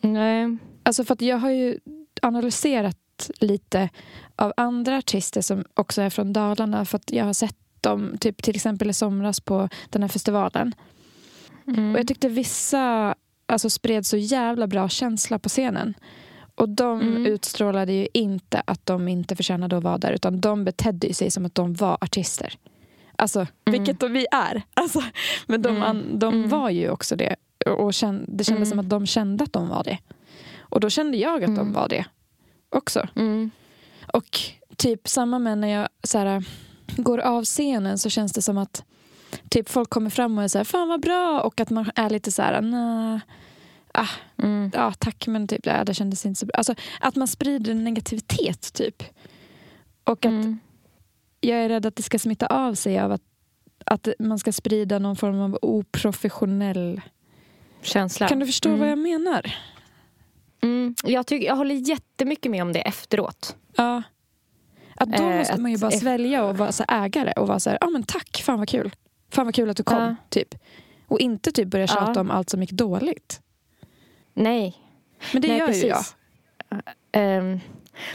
[0.00, 0.56] Nej.
[0.82, 1.78] Alltså för att jag har ju
[2.22, 2.96] analyserat
[3.40, 3.88] lite
[4.36, 8.42] av andra artister som också är från Dalarna för att jag har sett dem typ
[8.42, 10.74] till exempel i somras på den här festivalen.
[11.66, 11.92] Mm.
[11.94, 13.14] Och jag tyckte vissa
[13.46, 15.94] alltså, spred så jävla bra känsla på scenen.
[16.54, 17.26] Och de Mm.
[17.26, 21.46] utstrålade ju inte att de inte förtjänade att vara där utan de betedde sig som
[21.46, 22.54] att de var artister.
[23.16, 24.62] Alltså, vilket vi är.
[24.74, 25.02] Alltså,
[25.46, 26.18] men de, Mm.
[26.18, 26.48] de Mm.
[26.48, 27.36] var ju också det.
[27.66, 28.70] Och känn, det kändes Mm.
[28.70, 29.98] som att de kände att de var det.
[30.58, 31.72] Och då kände jag att de Mm.
[31.72, 32.04] var det
[32.70, 33.08] också.
[33.16, 33.50] Mm.
[34.12, 34.38] Och
[34.76, 36.44] typ samma med när jag så här,
[36.96, 38.84] går av scenen så känns det som att
[39.48, 42.10] typ folk kommer fram och är så här, fan vad bra och att man är
[42.10, 42.62] lite så här,
[43.94, 44.08] ah,
[44.42, 44.70] Mm.
[44.74, 46.54] ja tack men typ ja, det kändes inte så bra.
[46.56, 49.02] Alltså att man sprider negativitet typ.
[50.04, 50.58] Och att Mm.
[51.40, 53.22] jag är rädd att det ska smitta av sig av att,
[53.86, 57.00] att man ska sprida någon form av oprofessionell...
[57.82, 58.28] Känsla.
[58.28, 58.80] Kan du förstå Mm.
[58.80, 59.54] vad jag menar?
[60.62, 60.94] Mm.
[61.04, 63.56] Jag, tycker, jag håller jättemycket med om det efteråt.
[63.76, 64.02] Ja.
[64.96, 67.70] Att då Eh, måste man ju bara svälja och vara så ägare och vara så
[67.70, 68.90] här, ah, men tack, fan vad kul.
[69.32, 70.16] Fan vad kul att du kom, Ja.
[70.28, 70.54] typ.
[71.06, 72.20] Och inte typ börja tjata Ja.
[72.20, 73.40] om allt som gick dåligt.
[74.34, 74.76] Nej.
[75.32, 75.84] Men det Nej, gör precis.
[75.84, 76.04] ju jag.
[77.12, 77.50] Ehm,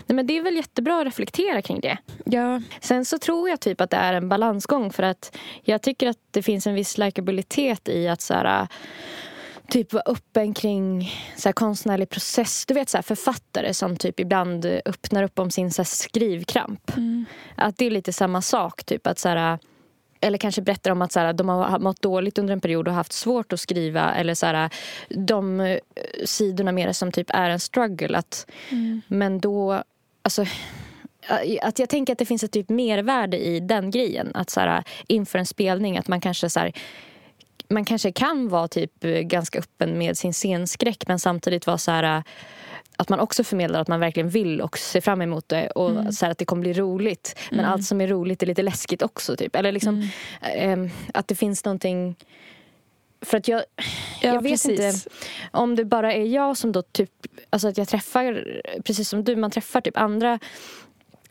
[0.05, 1.97] nej, men det är väl jättebra att reflektera kring det.
[2.25, 6.07] Ja, Sen så tror jag typ att det är en balansgång för att jag tycker
[6.09, 8.67] att det finns en viss likabilitet i att så här,
[9.69, 12.65] typ vara öppen kring så här, konstnärlig process.
[12.65, 16.91] Du vet så här, författare som typ ibland öppnar upp om sin så här, skrivkramp.
[17.55, 18.83] Att det är lite samma sak.
[18.83, 19.59] Typ att så här,
[20.21, 22.93] eller kanske berättar om att så här, de har mått dåligt under en period och
[22.93, 24.15] haft svårt att skriva.
[24.15, 24.69] Eller så här,
[25.09, 25.77] de eh,
[26.25, 28.17] sidorna mer som typ är en struggle.
[28.17, 28.47] Att,
[29.07, 29.83] Men då...
[30.21, 30.45] Alltså,
[31.61, 34.31] att jag tänker att det finns ett typ mervärde i den grejen.
[34.33, 36.73] Att så här, inför en spelning att man kanske så här,
[37.69, 41.91] man kanske kan vara typ eh, ganska öppen med sin scenskräck men samtidigt vara så
[41.91, 42.23] här
[42.97, 46.25] att man också förmedlar att man verkligen vill och ser fram emot det och så
[46.25, 47.39] här, att det kommer bli roligt.
[47.51, 49.35] Men allt som är roligt är lite läskigt också.
[49.35, 49.55] Typ.
[49.55, 50.09] Eller liksom,
[50.41, 52.15] ehm, att det finns någonting...
[53.21, 53.63] För att jag,
[54.21, 54.79] Ja, jag vet precis.
[54.79, 55.09] inte
[55.51, 57.11] om det bara är jag som då typ,
[57.49, 60.39] alltså att jag träffar, precis som du, man träffar typ andra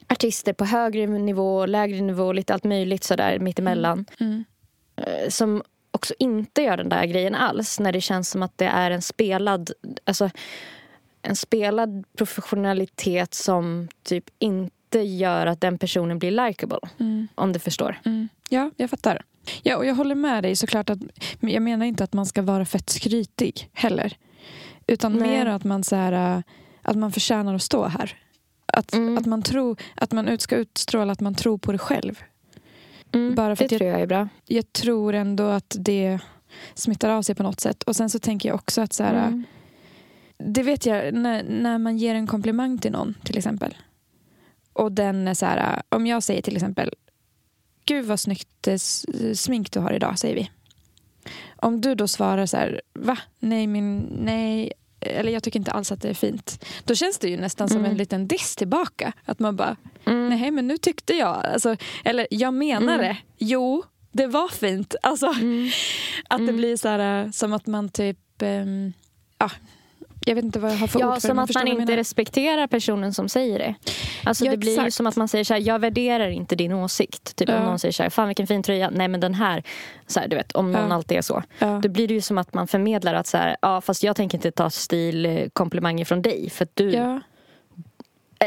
[0.08, 4.06] artister på högre nivå, lägre nivå, lite allt möjligt sådär mittemellan.
[4.20, 4.44] Mm.
[4.96, 5.62] eh, Som
[6.04, 9.02] också inte gör den där grejen alls när det känns som att det är en
[9.02, 9.70] spelad,
[10.04, 10.30] alltså
[11.22, 16.78] en spelad professionalitet som typ inte gör att den personen blir likable.
[17.00, 17.28] Mm.
[17.34, 18.00] Om du förstår.
[18.04, 18.28] Mm.
[18.48, 19.22] Ja, jag fattar.
[19.62, 20.90] Ja, och jag håller med dig såklart.
[20.90, 20.98] att
[21.40, 24.16] Jag menar inte att man ska vara fett skrytig heller.
[24.86, 25.28] Utan Nej.
[25.28, 26.42] mer att man, så här, äh,
[26.82, 28.16] att man förtjänar att stå här.
[28.66, 29.18] Att, Mm.
[29.18, 32.22] att man tror att man ut ska utstråla att man tror på det själv.
[33.14, 34.28] Mm, Bara för det jag- tror jag är bra.
[34.46, 36.18] Jag tror ändå att det
[36.74, 37.82] smittar av sig på något sätt.
[37.82, 39.44] Och sen så tänker jag också att så här, Mm.
[40.38, 43.74] det vet jag när, när man ger en komplimang till någon till exempel.
[44.72, 46.90] Och den är så här, om jag säger till exempel
[47.86, 48.76] Gud vad snyggt eh,
[49.34, 50.50] smink du har idag, säger vi.
[51.56, 53.18] Om du då svarar så här, va?
[53.38, 54.72] Nej, min, nej,
[55.06, 56.64] eller jag tycker inte alls att det är fint.
[56.84, 57.90] Då känns det ju nästan som Mm.
[57.90, 59.12] en liten diss tillbaka.
[59.24, 60.28] Att man bara, Mm.
[60.28, 62.98] nej men nu tyckte jag, alltså, eller jag menar Mm.
[63.00, 63.16] det.
[63.38, 64.94] Jo, det var fint.
[65.02, 65.70] Alltså, Mm.
[66.28, 66.56] att det Mm.
[66.56, 68.92] blir så här, eh, som att man typ, ehm,
[69.38, 69.50] ja,
[70.26, 72.66] jag vet inte vad jag har för Ja, ord för som att man inte respekterar
[72.66, 73.74] personen som säger det.
[74.24, 76.72] Alltså Ja, det blir ju som att man säger så här, jag värderar inte din
[76.72, 77.36] åsikt.
[77.36, 77.58] Typ Ja.
[77.58, 78.90] om någon säger så här, fan vilken fin tröja.
[78.90, 79.62] Nej men den här.
[80.06, 80.94] Så här du vet, om någon Ja.
[80.94, 81.42] alltid är så.
[81.58, 81.80] Ja.
[81.82, 84.38] Då blir det ju som att man förmedlar att så här, ja fast jag tänker
[84.38, 86.50] inte ta stilkomplimanger från dig.
[86.50, 86.94] För att du.
[86.94, 87.18] Eh,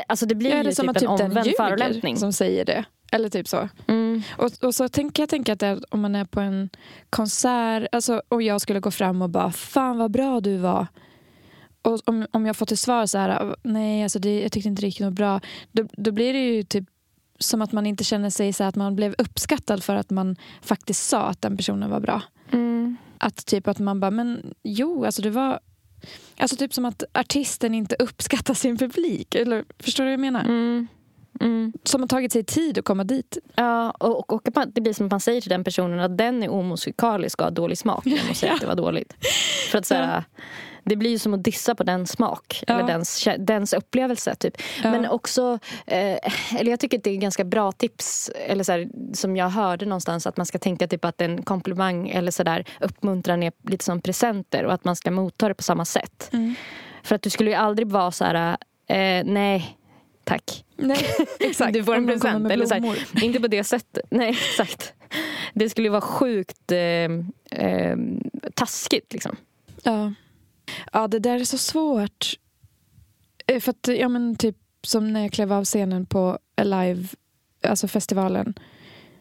[0.07, 2.17] alltså det blir Ja, ju typ en typ den omvänd förolämpning.
[2.17, 2.83] som säger det.
[3.11, 3.69] Eller typ så.
[3.87, 4.21] Mm.
[4.37, 6.69] Och, och så tänker jag tänker att det om man är på en
[7.09, 10.87] konsert alltså, och jag skulle gå fram och bara Fan vad bra du var.
[11.87, 14.81] Och om, om jag får till svar så här Nej, alltså det, jag tyckte inte
[14.81, 15.39] det gick något bra.
[15.71, 16.83] Då, då blir det ju typ
[17.39, 21.09] som att man inte känner sig så att man blev uppskattad för att man faktiskt
[21.09, 22.21] sa att den personen var bra.
[22.51, 22.97] Mm.
[23.17, 25.59] Att typ att man bara, men jo, alltså det var...
[26.37, 29.35] Alltså typ som att artisten inte uppskattar sin publik.
[29.35, 30.43] Eller Förstår du vad jag menar?
[30.45, 30.87] Mm.
[31.41, 31.73] Mm.
[31.83, 33.37] Som har tagit sig tid att komma dit.
[33.55, 36.43] Ja, och, och, man- det blir som att man säger till den personen att den
[36.43, 38.55] är omusikalisk och har dålig smak genom att säga Ja.
[38.55, 39.13] att det var dåligt.
[39.71, 40.23] För att så här,
[40.89, 42.73] Det blir ju som att dissa på den smak, Ja.
[42.73, 44.35] eller dens, dens upplevelse.
[44.35, 44.57] Typ.
[44.83, 44.91] Ja.
[44.91, 46.17] Men också, eh,
[46.59, 49.85] eller jag tycker att det är ganska bra tips, eller så här, som jag hörde
[49.85, 53.85] någonstans, att man ska tänka typ att en komplimang eller så där, uppmuntran är lite
[53.85, 56.29] som presenter och att man ska motta det på samma sätt.
[56.33, 56.55] Mm.
[57.03, 59.77] För att du skulle ju aldrig vara så här, eh, nej,
[60.23, 60.65] tack.
[60.75, 60.97] Nej,
[61.39, 61.73] exakt.
[61.73, 62.51] Du får en present.
[62.51, 64.05] Eller så här, inte på det sättet.
[64.11, 64.93] Nej, exakt.
[65.53, 66.79] Det skulle ju vara sjukt eh,
[67.65, 67.97] eh,
[68.53, 69.13] taskigt.
[69.13, 69.35] Liksom.
[69.83, 70.13] Ja.
[70.93, 72.33] Ja, det där är så svårt.
[73.47, 77.07] Eh, För att, ja men typ som när jag klev av scenen på Alive,
[77.63, 78.53] alltså festivalen.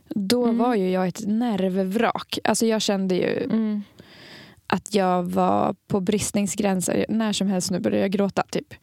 [0.09, 0.59] Då Mm.
[0.59, 2.39] var ju jag ett nervvrak.
[2.45, 3.83] Alltså jag kände ju Mm.
[4.67, 7.07] att jag var på bristningsgränser.
[7.09, 8.43] När som helst nu började jag gråta.
[8.51, 8.75] typ.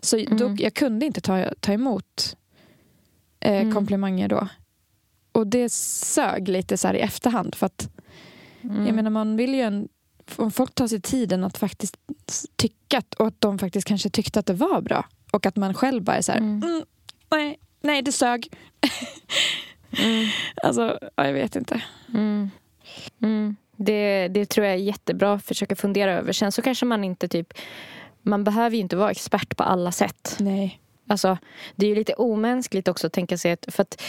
[0.00, 0.56] Så då, Mm.
[0.60, 2.36] jag kunde inte ta, ta emot
[3.40, 3.74] eh, Mm.
[3.74, 4.48] komplimanger då.
[5.32, 7.54] Och det sög lite så i efterhand.
[7.54, 7.90] För att
[8.62, 8.86] Mm.
[8.86, 9.88] jag menar, man vill ju en,
[10.36, 11.96] om folk tar sig tiden att faktiskt
[12.56, 15.04] tycka och att de faktiskt kanske tyckte att det var bra.
[15.32, 16.62] Och att man själv bara är så här, Mm.
[16.62, 16.82] mm,
[17.30, 18.52] nej, nej, det sög.
[19.98, 20.26] Mm.
[20.62, 21.82] Alltså, ja, jag vet inte.
[22.14, 22.50] Mm.
[23.22, 23.56] Mm.
[23.76, 26.32] Det, det tror jag är jättebra att försöka fundera över.
[26.32, 27.52] Sen så kanske man inte typ...
[28.22, 30.36] Man behöver ju inte vara expert på alla sätt.
[30.40, 30.80] Nej.
[31.10, 31.38] Alltså,
[31.76, 33.66] det är ju lite omänskligt också att tänka sig att...
[33.68, 34.02] För att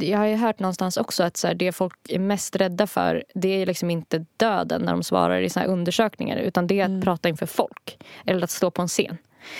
[0.00, 3.24] jag har ju hört någonstans också att så här, det folk är mest rädda för
[3.34, 6.84] det är liksom inte döden när de svarar i så här undersökningar utan det är
[6.84, 7.00] att Mm.
[7.02, 7.98] prata inför folk.
[8.26, 9.18] Eller att stå på en scen.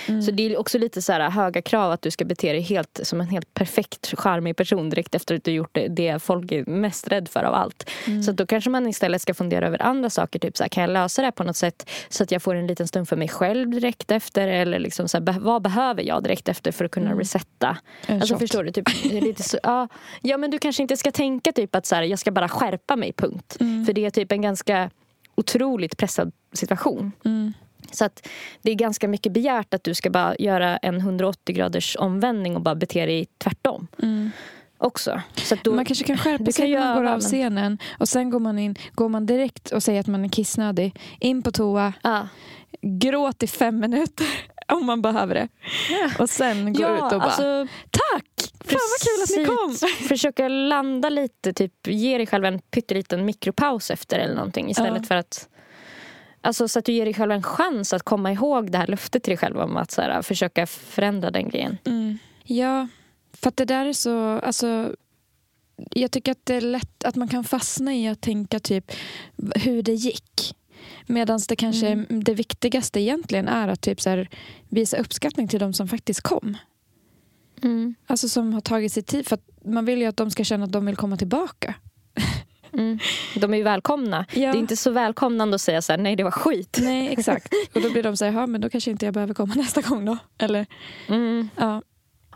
[0.08, 0.22] Mm.
[0.22, 3.00] Så det är också lite så här höga krav att du ska bete dig helt
[3.02, 6.64] som en helt perfekt charmig person direkt efter att du gjort det, det folk är
[6.70, 7.90] mest rädd för av allt.
[8.06, 8.22] Mm.
[8.22, 10.38] Så då kanske man istället ska fundera över andra saker.
[10.38, 12.54] Typ så här, kan jag lösa det här på något sätt så att jag får
[12.54, 14.48] en liten stund för mig själv direkt efter?
[14.48, 17.18] Eller liksom så här, vad behöver jag direkt efter för att kunna Mm.
[17.18, 17.76] resetta?
[18.06, 18.40] En Alltså shot.
[18.40, 18.72] förstår du?
[18.72, 19.88] Typ, lite så, ja,
[20.22, 22.96] ja men du kanske inte ska tänka typ att så här, jag ska bara skärpa
[22.96, 23.56] mig, punkt.
[23.60, 23.86] Mm.
[23.86, 24.90] För det är typ en ganska
[25.34, 27.12] otroligt pressad situation.
[27.24, 27.52] Mm.
[27.92, 28.28] Så att
[28.62, 32.62] det är ganska mycket begärt att du ska bara göra en 180 graders omvändning och
[32.62, 34.30] bara bete dig tvärtom Mm.
[34.78, 35.22] också.
[35.36, 38.30] Så då, man kanske kan skärpa sig när man går av men- scenen och sen
[38.30, 41.92] går man in, går man direkt och säger att man är kissnödig, in på toa,
[42.02, 42.28] ja.
[42.82, 44.26] gråt i fem minuter
[44.72, 45.48] om man behöver det.
[46.18, 48.24] Och sen gå ja, ut och bara alltså, tack!
[48.64, 49.88] Fan vad kul att ni kom!
[50.08, 55.06] Försöka landa lite, typ ge dig själv en pytteliten mikropaus efter eller någonting istället Ja.
[55.06, 55.48] för att
[56.40, 59.22] Alltså så att du ger dig själv en chans att komma ihåg det här löftet
[59.22, 61.78] till dig själv om att så här, försöka förändra den grejen.
[61.84, 62.18] Mm.
[62.44, 62.88] Ja,
[63.32, 64.94] för att det där är så, alltså
[65.90, 68.92] jag tycker att det är lätt att man kan fastna i att tänka typ
[69.54, 70.54] hur det gick.
[71.06, 72.24] Medan det kanske Mm.
[72.24, 74.28] det viktigaste egentligen är att typ så här,
[74.68, 76.56] visa uppskattning till de som faktiskt kom.
[77.62, 77.94] Mm.
[78.06, 79.26] Alltså som har tagit sig tid.
[79.28, 81.74] För man vill ju att de ska känna att de vill komma tillbaka.
[82.72, 82.98] Mm.
[83.36, 84.26] De är ju välkomna.
[84.32, 84.52] Ja.
[84.52, 86.78] Det är inte så välkomnande att säga så här, nej det var skit.
[86.82, 87.52] Nej, exakt.
[87.74, 90.04] Och då blir de så här, men då kanske inte jag behöver komma nästa gång
[90.04, 90.16] då.
[90.38, 90.66] Eller,
[91.08, 91.48] Mm.
[91.56, 91.82] ja.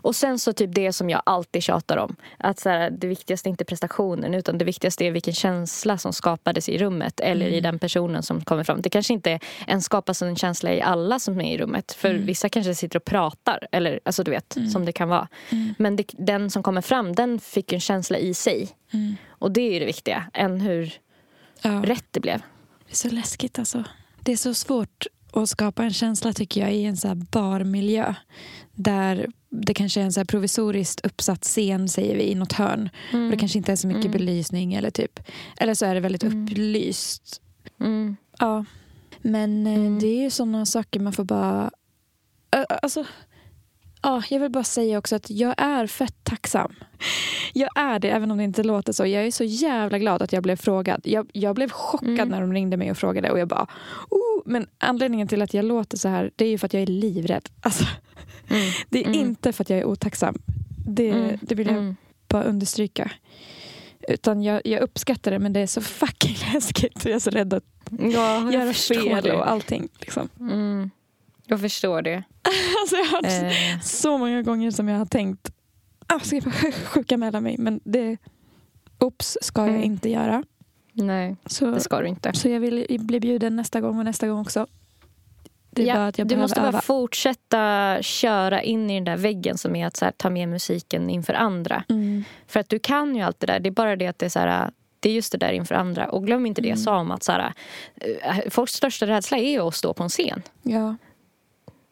[0.05, 2.15] Och sen så typ det som jag alltid tjatar om.
[2.37, 6.13] Att så här, det viktigaste är inte prestationen utan det viktigaste är vilken känsla som
[6.13, 8.81] skapades i rummet eller i den personen som kommer fram.
[8.81, 11.91] Det kanske inte ens skapas en känsla i alla som är i rummet.
[11.91, 13.67] För vissa kanske sitter och pratar.
[13.71, 15.27] Eller alltså du vet, som det kan vara.
[15.77, 18.69] Men det, den som kommer fram den fick en känsla i sig.
[18.93, 19.15] Mm.
[19.29, 20.25] Och det är ju det viktiga.
[20.33, 20.93] Än hur
[21.61, 21.83] ja.
[21.85, 22.41] rätt det blev.
[22.85, 23.83] Det är så läskigt alltså.
[24.19, 28.13] Det är så svårt att skapa en känsla tycker jag i en så här barmiljö.
[28.73, 29.27] Där
[29.61, 32.89] det kanske är en så provisoriskt uppsatt scen säger vi i något hörn.
[33.11, 35.19] Och det kanske inte är så mycket belysning eller typ.
[35.57, 37.41] Eller så är det väldigt upplyst.
[37.79, 38.15] Mm.
[38.39, 38.65] Ja.
[39.21, 41.71] Men eh, det är ju sådana saker man får bara...
[42.81, 43.05] Alltså,
[44.01, 46.73] ja, jag vill bara säga också att jag är fett tacksam.
[47.57, 49.05] Jag är det, även om det inte låter så.
[49.05, 51.01] Jag är så jävla glad att jag blev frågad.
[51.03, 53.31] Jag, jag blev chockad när de ringde mig och frågade.
[53.31, 53.67] Och jag bara,
[54.09, 54.41] oh!
[54.45, 56.87] Men anledningen till att jag låter så här, det är ju för att jag är
[56.87, 57.49] livrädd.
[57.61, 57.85] Alltså,
[58.89, 60.35] Det är inte för att jag är otacksam.
[60.87, 61.37] Det, Mm.
[61.41, 61.95] det vill jag Mm.
[62.27, 63.11] bara understryka.
[64.07, 67.05] Utan jag, jag uppskattar det, men det är så fucking läskigt.
[67.05, 67.63] Jag är så rädd att
[67.99, 69.87] Ja, göra fel och allting.
[69.99, 70.29] Liksom.
[70.39, 70.89] Mm.
[71.47, 72.23] Jag förstår det.
[72.81, 73.79] Alltså jag har Eh.
[73.81, 75.51] så många gånger som jag har tänkt
[76.07, 77.55] ah, ska jag sjukanmäla mig?
[77.59, 78.17] Men det
[78.99, 79.83] Oops, ska jag Mm.
[79.83, 80.43] inte göra.
[80.93, 82.33] Nej, Så, det ska du inte.
[82.33, 84.67] så jag vill bli bjuden nästa gång och nästa gång också.
[85.83, 86.81] Ja, bara du måste bara öva.
[86.81, 91.33] fortsätta köra in i den där väggen som är att här, ta med musiken inför
[91.33, 91.83] andra.
[91.89, 92.23] Mm.
[92.47, 93.59] För att du kan ju allt det där.
[93.59, 95.75] Det är bara det att det är så här, det är just det där inför
[95.75, 96.05] andra.
[96.09, 96.77] Och glöm inte det Mm.
[96.77, 97.53] jag sa om att så här,
[97.95, 100.41] eh, folks största rädsla är ju att stå på en scen.
[100.63, 100.95] Ja.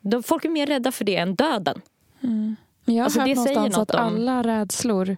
[0.01, 1.81] De, folk är mer rädda för det än döden.
[2.19, 5.17] Men jag har Alltså, hört någonstans att om- alla rädslor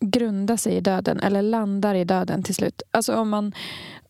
[0.00, 2.82] grundar sig i döden eller landar i döden till slut.
[2.90, 3.52] Alltså om man,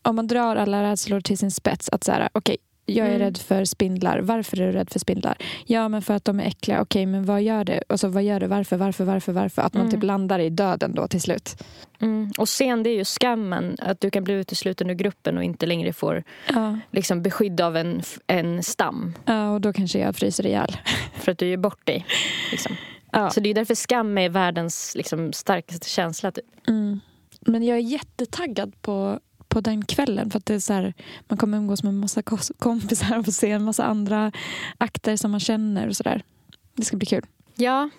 [0.01, 1.89] om man drar alla rädslor till sin spets.
[1.89, 2.57] Att så här, okej,
[2.89, 3.19] jag är Mm.
[3.19, 4.19] rädd för spindlar.
[4.19, 5.37] Varför är du rädd för spindlar?
[5.65, 6.81] Ja, men för att de är äckliga.
[6.81, 7.83] Okej, men vad gör det?
[7.89, 8.47] Alltså, vad gör det?
[8.47, 9.61] Varför, varför, varför, varför?
[9.61, 9.93] Att man Mm.
[9.93, 11.63] typ landar i döden då till slut.
[12.01, 12.31] Mm.
[12.37, 13.75] Och sen det är ju skammen.
[13.81, 16.23] Att du kan bli utesluten ur gruppen och inte längre får
[16.53, 16.79] Ja.
[16.91, 19.13] liksom, beskydd av en, en stam.
[19.25, 20.77] ja, och då kanske jag fryser ihjäl.
[21.13, 22.05] För att du ger bort dig.
[22.51, 22.75] Liksom.
[23.11, 23.29] Ja.
[23.29, 26.31] Så det är därför skam är världens liksom, starkaste känsla.
[26.31, 26.45] Typ.
[26.67, 26.99] Mm.
[27.41, 30.31] Men jag är jättetaggad på, på den kvällen.
[30.31, 30.93] För att det är så här,
[31.27, 32.21] man kommer umgås med en massa
[32.59, 34.31] kompisar och få se en massa andra
[34.77, 36.23] akter som man känner och sådär.
[36.73, 37.25] Det ska bli kul.
[37.55, 37.89] Ja,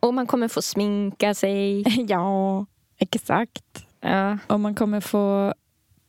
[0.00, 1.84] och man kommer få sminka sig.
[2.08, 2.66] ja,
[2.98, 3.86] exakt.
[4.00, 4.38] Ja.
[4.46, 5.54] Och man kommer få...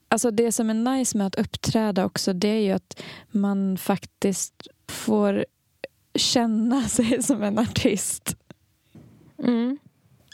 [0.08, 4.68] Alltså det som är nice med att uppträda också det är ju att man faktiskt
[4.88, 5.46] får
[6.16, 8.36] känna sig som en artist.
[9.44, 9.78] Mm.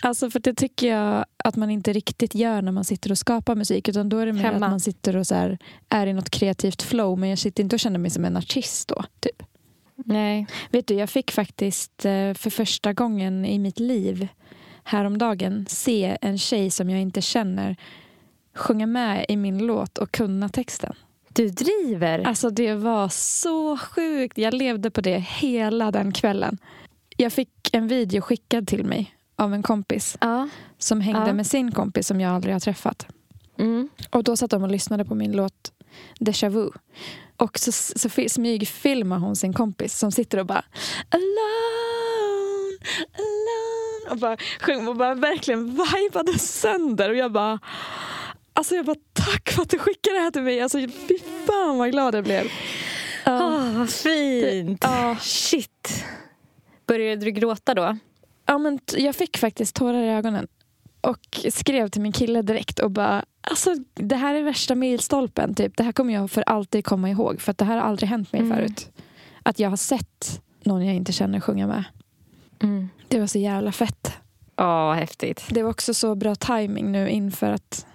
[0.02, 3.56] Alltså för det tycker jag att man inte riktigt gör när man sitter och skapar
[3.56, 3.90] musik.
[3.90, 4.66] Utan då är det mer Hemma.
[4.66, 5.58] att man sitter och så här,
[5.90, 7.20] är i något kreativt flow.
[7.20, 9.04] Men jag sitter inte och känner mig som en artist då.
[9.20, 9.44] Typ.
[9.96, 10.48] Nej.
[10.70, 14.28] Vet du, jag fick faktiskt eh, för första gången i mitt liv
[14.84, 17.76] häromdagen se en tjej som jag inte känner
[18.56, 20.94] sjunga med i min låt och kunna texten.
[21.34, 22.20] Du driver?
[22.20, 24.38] Alltså det var så sjukt.
[24.38, 26.58] Jag levde på det hela den kvällen.
[27.18, 30.50] Jag fick en video skickad till mig av en kompis ja.
[30.78, 31.34] som hängde Ja.
[31.34, 33.08] med sin kompis som jag aldrig har träffat.
[33.60, 33.90] Mm.
[34.10, 35.72] Och då satt de och lyssnade på min låt
[36.20, 36.70] Deja Vu.
[37.38, 40.64] Och så, så fi- smygfilmar hon sin kompis som sitter och bara
[41.10, 42.78] Alone,
[43.18, 47.10] alone och bara sjöng och bara verkligen vibade sönder.
[47.10, 47.60] Och jag bara
[48.54, 50.62] Alltså jag bara tack för att du skickade det här till mig.
[50.62, 51.18] Alltså fy
[51.48, 52.46] fan vad glad jag blev.
[53.26, 53.44] Ja.
[53.44, 54.80] Ah, vad fint.
[54.84, 55.18] Ja.
[55.22, 56.06] Shit.
[56.88, 57.98] Började du gråta då?
[58.46, 60.48] Ja, men jag fick faktiskt tårar i ögonen.
[61.02, 65.56] Och skrev till min kille direkt och bara Alltså det här är värsta milstolpen.
[65.56, 65.78] Typ.
[65.78, 67.42] Det här kommer jag för alltid komma ihåg.
[67.42, 68.58] För att det här har aldrig hänt mig Mm.
[68.58, 68.90] förut.
[69.44, 71.84] Att jag har sett någon jag inte känner sjunga med.
[72.64, 72.90] Mm.
[73.08, 74.12] Det var så jävla fett.
[74.56, 75.46] Ja, häftigt.
[75.50, 77.86] Det var också så bra timing nu inför att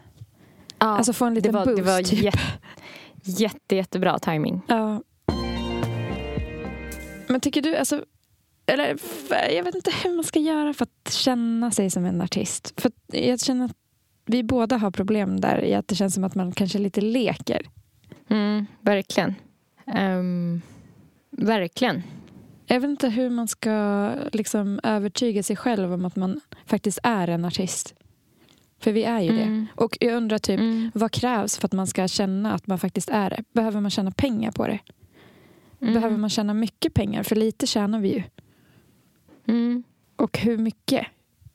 [0.79, 1.77] Ja, alltså få en det liten var, boost.
[1.77, 2.23] det var typ.
[2.23, 2.39] jätte,
[3.25, 4.61] jätte, jättebra timing.
[4.69, 5.03] Ja.
[7.27, 8.05] Men tycker du, alltså,
[8.73, 8.99] eller
[9.57, 12.81] jag vet inte hur man ska göra för att känna sig som en artist.
[12.81, 13.77] För jag känner att
[14.27, 17.67] vi båda har problem där i att det känns som att man kanske lite leker.
[18.29, 19.35] Mm, verkligen.
[19.87, 20.63] Ehm,
[21.31, 22.03] verkligen.
[22.67, 27.29] Jag vet inte hur man ska liksom övertyga sig själv om att man faktiskt är
[27.29, 27.95] en artist.
[28.81, 29.67] För vi är ju Mm.
[29.77, 29.83] det.
[29.85, 30.91] Och jag undrar typ, Mm.
[30.95, 33.45] vad krävs för att man ska känna att man faktiskt är det?
[33.53, 34.79] Behöver man tjäna pengar på det?
[35.81, 35.95] Mm.
[35.95, 37.23] Behöver man tjäna mycket pengar?
[37.23, 38.23] För lite tjänar vi ju.
[39.51, 39.83] Mm.
[40.17, 41.07] Och hur mycket?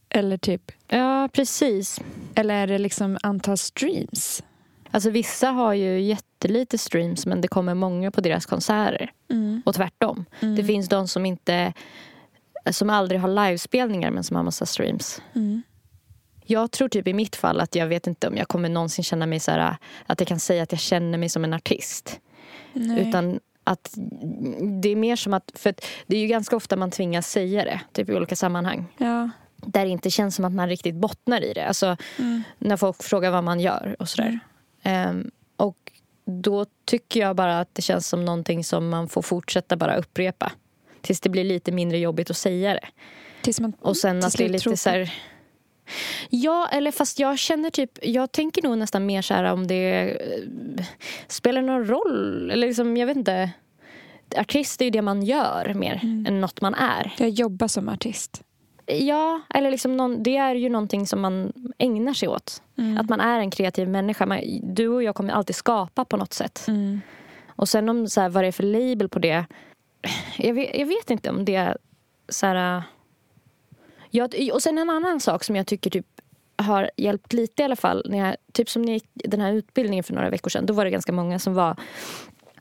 [0.10, 2.00] Eller typ, Ja, precis.
[2.36, 4.44] eller är det liksom antal streams?
[4.92, 9.12] Alltså vissa har ju jättelite streams men det kommer många på deras konserter.
[9.32, 9.62] Mm.
[9.66, 10.26] Och tvärtom.
[10.42, 10.56] Mm.
[10.56, 11.74] Det finns de som inte
[12.72, 15.22] som aldrig har livespelningar men som har massa streams.
[15.36, 15.62] Mm.
[16.46, 19.26] Jag tror typ i mitt fall att jag vet inte om jag kommer någonsin känna
[19.26, 22.20] mig så här att jag kan säga att jag känner mig som en artist.
[22.74, 23.08] Nej.
[23.10, 23.94] Utan att
[24.82, 27.64] det är mer som att, för att det är ju ganska ofta man tvingas säga
[27.64, 28.86] det typ i olika sammanhang.
[28.98, 29.30] Ja.
[29.56, 31.66] Där det inte känns som att man riktigt bottnar i det.
[31.68, 32.44] Alltså Mm.
[32.58, 34.40] när folk frågar vad man gör och sådär.
[34.84, 35.92] Ehm, och
[36.26, 40.52] då tycker jag bara att det känns som någonting som man får fortsätta bara upprepa.
[41.02, 42.88] Tills det blir lite mindre jobbigt att säga det.
[43.42, 45.14] Tills man Och sen till att det är lite så här...
[46.30, 47.92] Ja, eller fast jag känner typ...
[48.02, 50.86] Jag tänker nog nästan mer så här om det eh,
[51.28, 52.52] spelar någon roll.
[52.52, 53.50] Eller liksom, jag vet inte.
[54.38, 56.26] Artist är ju det man gör mer Mm.
[56.26, 57.14] än något man är.
[57.18, 58.42] Jag jobbar som artist.
[58.86, 62.62] Ja, eller liksom någon, det är ju någonting som man ägnar sig åt.
[62.78, 62.98] Mm.
[62.98, 64.26] Att man är en kreativ människa.
[64.26, 66.66] Man, du och jag kommer alltid skapa på något sätt.
[66.68, 67.02] Mm.
[67.48, 69.46] Och sen om så här, vad det är för label på det.
[70.38, 71.78] Jag vet, jag vet inte om det är
[72.30, 72.84] så här...
[74.16, 76.06] Jag, och sen en annan sak som jag tycker typ
[76.56, 78.06] har hjälpt lite i alla fall.
[78.10, 80.66] När jag, typ som när jag gick den här utbildningen för några veckor sedan.
[80.66, 81.76] Då var det ganska många som var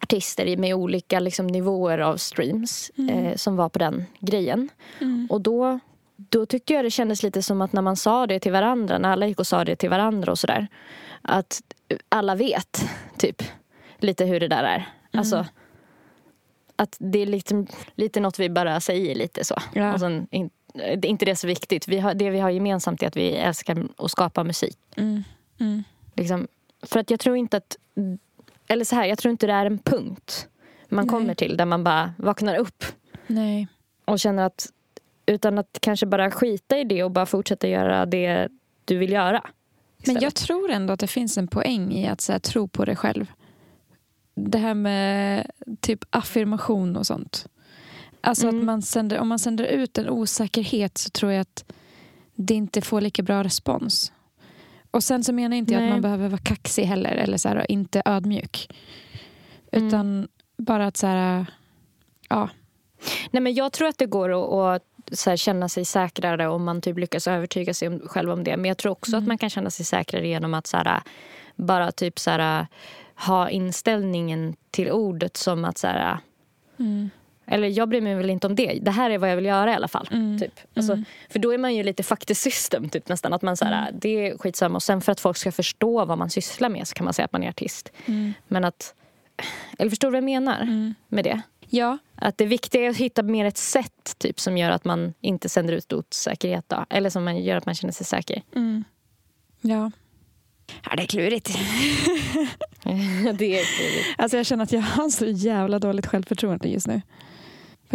[0.02, 2.90] artister med olika liksom, nivåer av streams.
[3.11, 4.68] Eh, som var på den grejen.
[5.00, 5.26] Mm.
[5.30, 5.78] Och då,
[6.16, 8.98] då tyckte jag det kändes lite som att när man sa det till varandra.
[8.98, 10.66] När alla gick och sa det till varandra och sådär.
[11.22, 11.62] Att
[12.09, 12.84] alla vet
[13.18, 13.42] typ
[13.98, 14.88] lite hur det där är.
[15.12, 15.46] Alltså
[16.76, 19.57] att det är liksom, lite något vi bara säger lite så.
[19.72, 19.94] Ja.
[19.94, 21.89] Och sen, in, det är inte det så viktigt.
[21.89, 24.79] Vi har, det vi har gemensamt är att vi älskar att skapa musik.
[24.97, 25.22] Mm.
[25.59, 25.85] Mm.
[26.14, 26.49] Liksom,
[26.83, 27.77] för att jag tror inte att...
[28.68, 30.49] Eller så här, jag tror inte det är en punkt
[30.89, 31.11] man Nej.
[31.11, 32.85] kommer till där man bara vaknar upp
[33.27, 33.68] Nej.
[34.05, 34.70] och känner att...
[35.27, 38.49] Utan att kanske bara skita i det och bara fortsätta göra det
[38.85, 39.41] du vill göra.
[39.43, 39.51] Men
[39.99, 40.22] istället.
[40.22, 42.97] jag tror ändå att det finns en poäng i att så här, tro på dig
[42.97, 43.33] själv.
[44.35, 45.51] Det här med
[45.81, 47.47] typ affirmation och sånt.
[48.25, 48.59] Alltså Mm.
[48.61, 51.64] att man sänder, om man sänder ut en osäkerhet så tror jag att
[52.35, 54.12] det inte får lika bra respons.
[54.91, 55.89] Och sen så menar inte jag Nej.
[55.89, 58.70] att man behöver vara kaxig heller eller så här, inte ödmjuk.
[59.72, 59.87] Mm.
[59.89, 61.47] Utan bara att så här,
[62.29, 62.49] ja.
[63.31, 64.31] Nej, men jag tror att det går
[64.75, 64.83] att,
[65.27, 68.57] att känna sig säkrare om man typ lyckas övertyga sig själv om det.
[68.57, 71.03] Men jag tror också att man kan känna sig säkrare genom att så här,
[71.57, 72.66] bara typ så här,
[73.27, 76.18] ha inställningen till ordet som att så här,
[76.79, 77.11] Mm.
[77.47, 78.78] Eller jag bryr mig väl inte om det.
[78.82, 80.09] Det här är vad jag vill göra i alla fall.
[80.12, 80.38] Mm.
[80.38, 80.61] Typ.
[80.76, 83.32] Alltså, För då är man ju lite faktisystem typ, nästan.
[83.32, 84.01] Att man så här, Mm.
[84.01, 84.74] Det är skitsamma.
[84.76, 87.24] Och sen för att folk ska förstå vad man sysslar med så kan man säga
[87.24, 87.92] att man är artist.
[88.07, 88.32] Mm.
[88.49, 88.95] Men att...
[89.78, 90.95] Eller förstår du vad jag menar Mm.
[91.09, 91.40] med det?
[91.68, 95.14] Ja, Att det viktiga är att hitta mer ett sätt typ, som gör att man
[95.20, 96.64] inte sänder ut osäkerhet.
[96.68, 96.86] Då.
[96.90, 98.42] Eller som man gör att man känner sig säker.
[98.57, 98.84] Mm.
[99.61, 99.90] Ja.
[100.84, 100.97] ja.
[100.97, 101.47] Det är klurigt.
[103.38, 104.14] det är klurigt.
[104.18, 107.03] Alltså jag känner att jag har så jävla dåligt självförtroende just nu.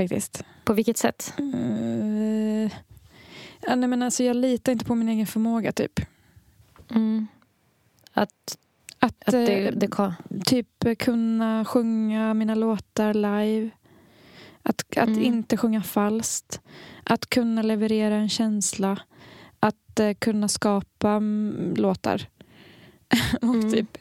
[0.04, 0.44] Faktiskt.
[0.66, 1.34] På vilket sätt?
[1.40, 2.72] Uh,
[3.62, 6.00] ja, nej, men alltså jag litar inte på min egen förmåga typ.
[6.92, 7.28] Mm.
[8.14, 8.58] Att,
[9.00, 10.14] Att, att det, eh, det kan...
[10.46, 13.70] typ eh, kunna sjunga mina låtar live.
[14.64, 15.22] Att, att Mm.
[15.24, 16.62] inte sjunga falskt.
[17.04, 19.00] Att kunna leverera en känsla.
[19.60, 22.28] Att eh, kunna skapa mm, låtar.
[23.42, 23.72] Och Mm.
[23.72, 23.98] typ,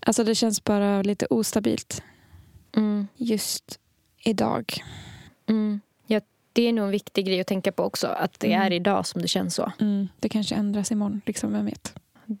[0.00, 2.02] alltså det känns bara lite ostabilt
[2.76, 3.06] Mm.
[3.16, 3.78] just
[4.24, 4.72] idag.
[5.46, 5.80] Mm.
[6.06, 6.20] Ja,
[6.52, 8.06] det är nog en viktig grej att tänka på också.
[8.06, 8.66] Att det Mm.
[8.66, 9.72] är idag som det känns så.
[9.80, 11.94] Mm, det kanske ändras imorgon, liksom, vem vet.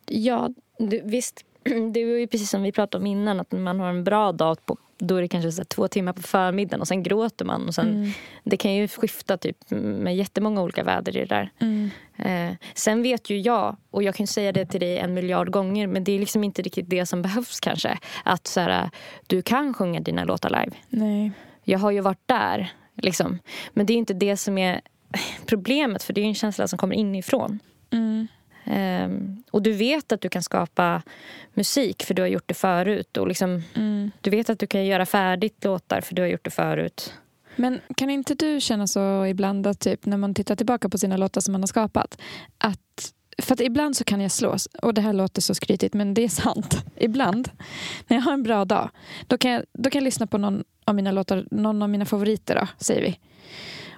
[0.06, 1.44] Ja, det, visst.
[1.92, 3.40] Det är ju precis som vi pratade om innan.
[3.40, 6.12] Att när man har en bra dag på, då är det kanske så två timmar
[6.12, 7.68] på förmiddagen och sen gråter man.
[7.68, 8.10] Och sen, Mm.
[8.44, 11.50] Det kan ju skifta typ med jättemånga olika väder i det där.
[11.58, 11.90] Mm.
[12.16, 15.50] Eh, sen vet ju jag, och jag kan ju säga det till dig en miljard
[15.50, 17.98] gånger men det är liksom inte riktigt det som behövs kanske.
[18.24, 18.90] Att så här,
[19.26, 20.76] du kan sjunga dina låtar live.
[20.88, 21.32] Nej.
[21.64, 22.72] Jag har ju varit där.
[22.96, 23.38] Liksom.
[23.72, 24.80] Men det är inte det som är
[25.46, 27.58] problemet för det är en känsla som kommer inifrån.
[27.90, 28.26] Mm.
[28.64, 31.02] Ehm, och du vet att du kan skapa
[31.54, 33.16] musik för du har gjort det förut.
[33.16, 34.10] Och liksom, Mm.
[34.20, 37.14] du vet att du kan göra färdigt låtar för du har gjort det förut.
[37.56, 41.16] Men kan inte du känna så ibland att typ när man tittar tillbaka på sina
[41.16, 42.18] låtar som man har skapat
[42.58, 46.14] att för att ibland så kan jag slås, och det här låter så skrytigt men
[46.14, 46.84] det är sant.
[46.96, 47.50] Ibland
[48.08, 48.90] när jag har en bra dag
[49.26, 52.04] då kan jag, då kan jag lyssna på någon av mina låtar, någon av mina
[52.04, 53.18] favoriter då, säger vi.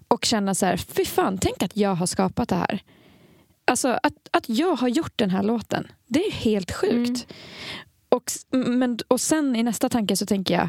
[0.08, 2.82] Och känna så här, fy fan, tänk att jag har skapat det här.
[3.64, 7.26] Alltså att, att jag har gjort den här låten, det är helt sjukt.
[7.26, 7.26] Mm.
[8.08, 10.68] Och, men, och sen i nästa tanke så tänker jag,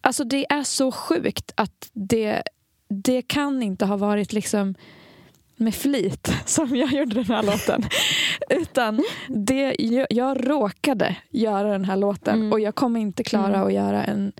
[0.00, 2.42] alltså det är så sjukt att det,
[2.88, 4.74] det kan inte ha varit liksom
[5.60, 7.82] med flit som jag gjorde den här låten.
[8.50, 12.52] Utan det, jag, jag råkade göra den här låten Mm.
[12.52, 13.66] och jag kommer inte klara Mm.
[13.66, 14.32] att göra en,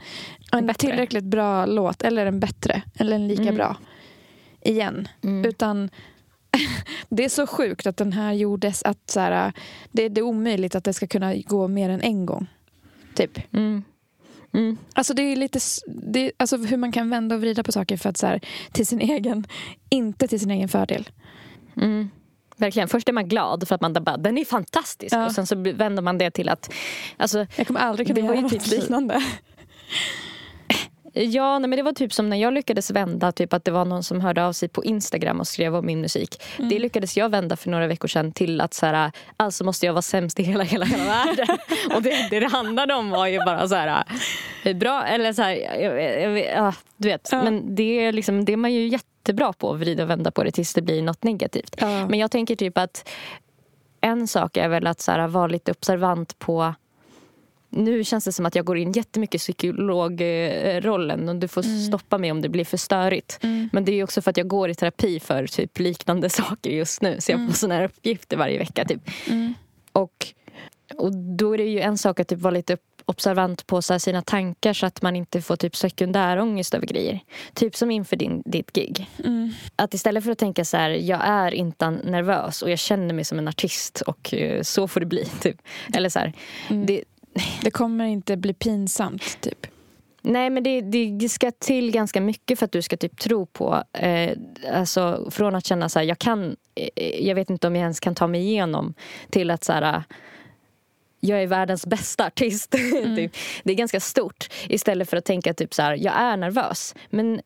[0.53, 0.89] en Bättre.
[0.89, 3.55] tillräckligt bra låt eller en bättre eller en lika Mm.
[3.55, 3.77] bra
[4.61, 5.09] igen.
[5.25, 5.45] Mm.
[5.45, 5.91] Utan
[7.09, 9.53] det är så sjukt att den här gjordes att så här,
[9.93, 12.47] det, det är omöjligt att det ska kunna gå mer än en gång.
[13.15, 13.39] Typ.
[14.53, 14.79] Mm.
[14.93, 18.09] Alltså det är lite det alltså hur man kan vända och vrida på saker för
[18.09, 18.41] att så här,
[18.73, 19.47] till sin egen,
[19.89, 21.09] inte till sin egen fördel.
[21.77, 22.11] Mm.
[22.57, 22.89] Verkligen.
[22.89, 25.15] Först är man glad för att man bara, den är fantastisk.
[25.15, 25.27] Ja.
[25.27, 26.73] Och sen så vänder man det till att...
[27.17, 29.23] Alltså, Jag kommer aldrig kunna göra ju något typ- liknande.
[31.13, 33.85] ja, nej, men det var typ som när jag lyckades vända typ att det var
[33.85, 36.43] någon som hörde av sig på Instagram och skrev om min musik.
[36.59, 39.93] Det lyckades jag vända för några veckor sedan till att så här, alltså måste jag
[39.93, 41.47] vara sämst i hela, hela, hela världen.
[41.95, 44.05] och det, det det handlade om var ju bara så här,
[44.75, 45.55] bra, eller så här,
[46.55, 47.29] ja, du vet.
[47.33, 47.43] Ja.
[47.43, 50.45] Men det är, liksom, det är man ju jättebra på att vrida och vända på
[50.45, 51.77] det tills det blir något negativt.
[51.81, 52.07] Ja.
[52.09, 53.09] Men jag tänker typ att
[54.01, 56.75] en sak är väl att så här, vara lite observant på
[57.71, 62.31] nu känns det som att jag går in jättemycket psykologrollen och du får stoppa mig
[62.33, 63.39] om det blir för störigt.
[63.43, 63.69] Mm.
[63.73, 67.03] Men det är också för att jag går i terapi för typ liknande saker just
[67.03, 67.17] nu.
[67.21, 68.85] Så jag får såna här uppgifter varje vecka.
[68.85, 69.01] Typ.
[69.29, 69.55] Mm.
[69.93, 70.27] Och,
[70.99, 74.23] och då är det ju en sak att typ vara lite observant på så sina
[74.23, 77.21] tankar så att man inte får typ sekundärångest över grejer.
[77.55, 79.07] Typ som inför din, ditt gig.
[79.25, 79.53] Mm.
[79.77, 83.25] Att istället för att tänka så här, jag är inte nervös och jag känner mig
[83.25, 85.25] som en artist och eh, så får det bli.
[85.41, 85.57] Typ.
[85.95, 86.33] Eller så här,
[86.69, 86.87] Mm.
[86.87, 87.05] det,
[87.63, 89.67] Det kommer inte bli pinsamt, typ.
[90.23, 93.85] Nej, men det, det ska till ganska mycket för att du ska typ tro på...
[93.93, 94.37] Eh,
[94.73, 96.57] alltså, från att känna så här, jag kan...
[96.75, 98.95] Eh, jag vet inte om jag ens kan ta mig igenom
[99.31, 100.03] till att så här...
[101.21, 102.71] Jag är världens bästa artist.
[103.17, 103.33] typ.
[103.65, 104.49] Det är ganska stort.
[104.69, 106.95] Istället för att tänka typ så här, jag är nervös.
[107.11, 107.41] Men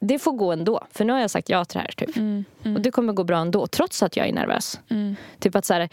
[0.00, 0.86] det får gå ändå.
[0.90, 2.06] För nu har jag sagt ja till det här.
[2.06, 2.16] Typ.
[2.16, 2.44] Mm.
[2.62, 2.76] Mm.
[2.76, 4.80] Och det kommer gå bra ändå, trots att jag är nervös.
[4.90, 5.16] Mm.
[5.38, 5.88] Typ att så här,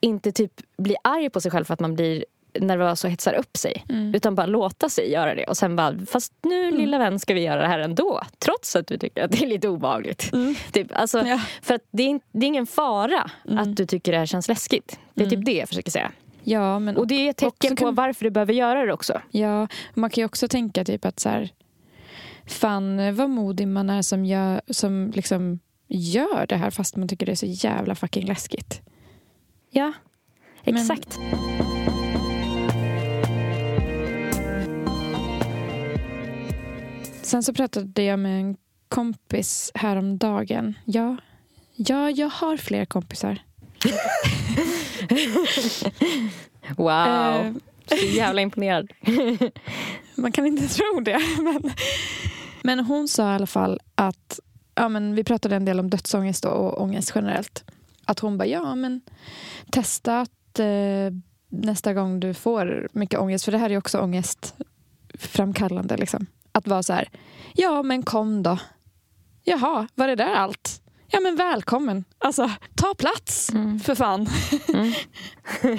[0.00, 2.24] inte typ bli arg på sig själv för att man blir
[2.60, 3.84] nervös och hetsar upp sig.
[3.88, 4.14] Mm.
[4.14, 5.44] Utan bara låta sig göra det.
[5.44, 8.20] Och sen bara, fast nu lilla vän ska vi göra det här ändå.
[8.38, 10.30] Trots att du tycker att det är lite obehagligt.
[10.32, 10.54] Mm.
[10.72, 11.40] Typ, alltså, Ja.
[11.62, 13.58] För att det är, det är ingen fara Mm.
[13.58, 14.98] att du tycker det här känns läskigt.
[15.14, 15.36] Det är Mm.
[15.38, 16.12] typ det jag försöker säga.
[16.44, 19.20] Ja, men Och det är ett tecken på kan- varför du behöver göra det också.
[19.30, 21.50] Ja, man kan ju också tänka typ att så här,
[22.46, 27.26] fan vad modig man är som, gör, som liksom gör det här fast man tycker
[27.26, 28.80] det är så jävla fucking läskigt.
[29.70, 29.92] Ja,
[30.64, 30.86] Men-
[37.26, 38.56] Sen så pratade jag med en
[38.88, 40.74] kompis häromdagen.
[40.84, 41.16] Ja,
[41.76, 43.38] ja jag har fler kompisar.
[46.76, 46.88] Wow.
[46.88, 47.52] Eh,
[47.86, 48.92] Så jävla imponerad.
[50.14, 51.20] Man kan inte tro det.
[51.42, 51.72] Men,
[52.62, 54.40] men hon sa i alla fall att
[54.74, 57.64] ja, men vi pratade en del om dödsångest och ångest generellt.
[58.04, 59.00] Att hon bara, ja men
[59.70, 60.66] testa att eh,
[61.48, 65.96] nästa gång du får mycket ångest, för det här är också ångestframkallande.
[65.96, 66.26] Liksom.
[66.56, 67.08] Att vara så här,
[67.54, 68.58] ja men kom då.
[69.44, 70.82] Jaha, var det där allt?
[71.10, 72.04] Ja men välkommen.
[72.18, 73.80] Alltså, ta plats Mm.
[73.80, 74.26] för fan.
[74.68, 74.92] Mm.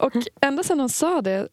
[0.00, 1.48] och ända sedan hon sa det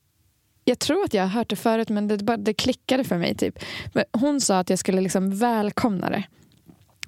[0.66, 3.36] jag tror att jag har hört det förut men det, bara, det klickade för mig.
[3.36, 3.60] typ.
[3.94, 6.24] Men Hon sa att jag skulle liksom välkomna det.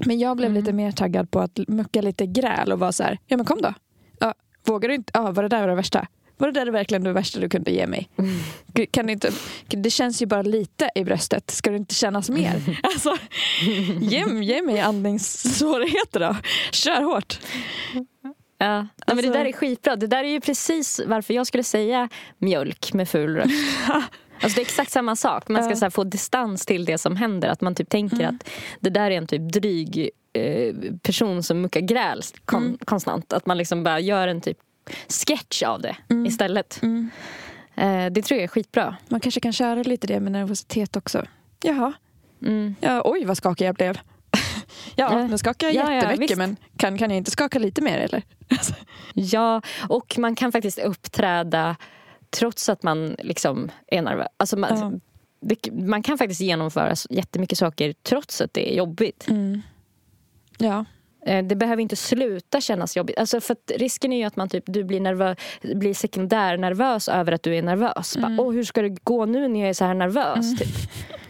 [0.05, 0.61] Men jag blev Mm.
[0.63, 3.61] lite mer taggad på att mucka lite gräl och vara så här, ja men kom
[3.61, 3.73] då.
[4.19, 4.33] Ja,
[4.65, 5.11] vågar du inte?
[5.13, 6.07] Ja, var det där det värsta?
[6.43, 8.09] Var det där verkligen det värsta du kunde ge mig?
[8.73, 9.31] Gud, Kan inte,
[9.67, 11.51] det känns ju bara lite i bröstet.
[11.51, 12.79] Ska det inte kännas mer?
[12.83, 13.17] Alltså,
[14.01, 16.35] ge, ge mig andningssvårigheter då.
[16.71, 17.39] Kör hårt.
[17.93, 18.01] Ja.
[18.77, 19.95] Nej, men Alltså- det där är skitbra.
[19.95, 23.51] Det där är ju precis varför jag skulle säga mjölk med ful röst.
[24.41, 25.47] Alltså det är exakt samma sak.
[25.47, 25.91] Man ska Ja.
[25.91, 27.47] få distans till det som händer.
[27.49, 28.35] Att man typ tänker Mm.
[28.35, 30.73] att det där är en typ dryg eh,
[31.03, 32.77] person som muckar gräl kon- Mm.
[32.85, 33.33] konstant.
[33.33, 34.57] Att man liksom bara gör en typ
[35.09, 36.25] sketch av det Mm.
[36.25, 36.79] istället.
[36.84, 37.09] Mm.
[37.75, 38.95] Eh, det tror jag är skitbra.
[39.09, 41.25] Man kanske kan köra lite det med nervositet också.
[41.63, 41.93] Jaha,
[42.41, 42.75] Mm.
[42.81, 43.97] Ja, oj vad skakig jag blev.
[44.95, 45.27] ja, Ja.
[45.27, 46.38] nu skakar jag Ja, ja, jättemycket visst.
[46.38, 48.23] men kan, kan jag inte skaka lite mer eller?
[49.13, 51.75] Ja, och man kan faktiskt uppträda
[52.29, 54.27] trots att man liksom är nervös.
[54.38, 54.91] Alltså man, Ja.
[55.55, 59.25] det, man kan faktiskt genomföra jättemycket saker trots att det är jobbigt.
[59.29, 59.61] Mm.
[60.57, 60.86] Ja.
[61.26, 63.17] Eh, Det behöver inte sluta kännas jobbigt.
[63.19, 65.36] Alltså för risken är ju att man typ, du blir, nervö-
[65.76, 68.15] blir sekundär nervös över att du är nervös.
[68.15, 68.38] Mm.
[68.38, 70.59] Bara, Åh, hur ska det gå nu när jag är så här nervös?
[70.59, 70.67] Typ.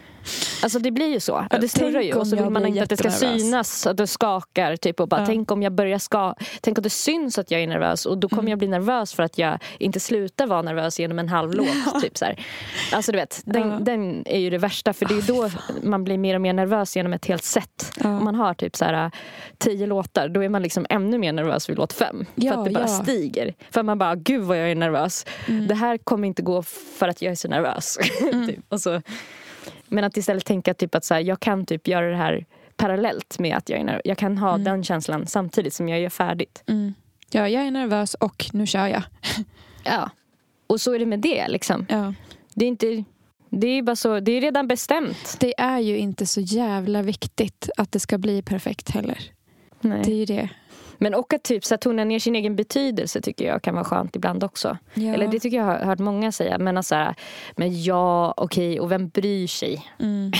[0.63, 1.47] Alltså det blir ju så.
[1.51, 4.07] Ja, det snurrar ju och så vill man inte att det ska synas att det
[4.07, 4.75] skakar.
[4.75, 5.27] Typ, och bara, Ja.
[5.27, 8.29] Tänk om jag börjar ska Tänk om det syns att jag är nervös och då
[8.29, 8.49] kommer Mm.
[8.49, 11.67] jag bli nervös för att jag inte slutar vara nervös genom en halv låt.
[12.01, 12.45] Typ, så här.
[12.93, 13.77] Alltså du vet, den, Ja.
[13.81, 15.49] den är ju det värsta för det är då
[15.83, 17.91] man blir mer och mer nervös genom ett helt set.
[18.03, 18.09] Ja.
[18.17, 19.11] Om man har typ så här,
[19.57, 22.25] tio låtar då är man liksom ännu mer nervös vid låt fem.
[22.35, 22.87] Ja, för att det bara ja.
[23.03, 23.53] stiger.
[23.71, 25.25] För man bara, gud vad jag är nervös.
[25.47, 25.67] Mm.
[25.67, 26.63] Det här kommer inte gå
[26.99, 27.97] för att jag är så nervös.
[28.47, 28.59] typ.
[28.69, 29.01] och så,
[29.93, 32.45] men att istället tänka typ att så här, jag kan typ göra det här
[32.77, 34.01] parallellt med att jag är nervös.
[34.05, 34.63] Jag kan ha Mm.
[34.63, 36.63] den känslan samtidigt som jag gör färdigt.
[36.67, 36.93] Mm.
[37.31, 39.03] Ja, jag är nervös och nu kör jag.
[39.85, 40.09] Ja.
[40.67, 41.85] Och så är det med det liksom.
[41.89, 42.13] Ja.
[42.53, 43.03] Det är inte...
[43.49, 45.37] Det är bara så, det är redan bestämt.
[45.39, 49.17] Det är ju inte så jävla viktigt att det ska bli perfekt heller.
[49.81, 50.13] Det är Nej.
[50.19, 50.49] ju det.
[51.03, 54.15] Men och att typ så tona ner sin egen betydelse tycker jag kan vara skönt
[54.15, 54.77] ibland också.
[54.93, 55.13] Ja.
[55.13, 56.57] Eller det tycker jag har hört många säga.
[56.57, 57.15] Men, alltså, så här,
[57.55, 60.31] men ja, okej, och vem bryr sig Mm.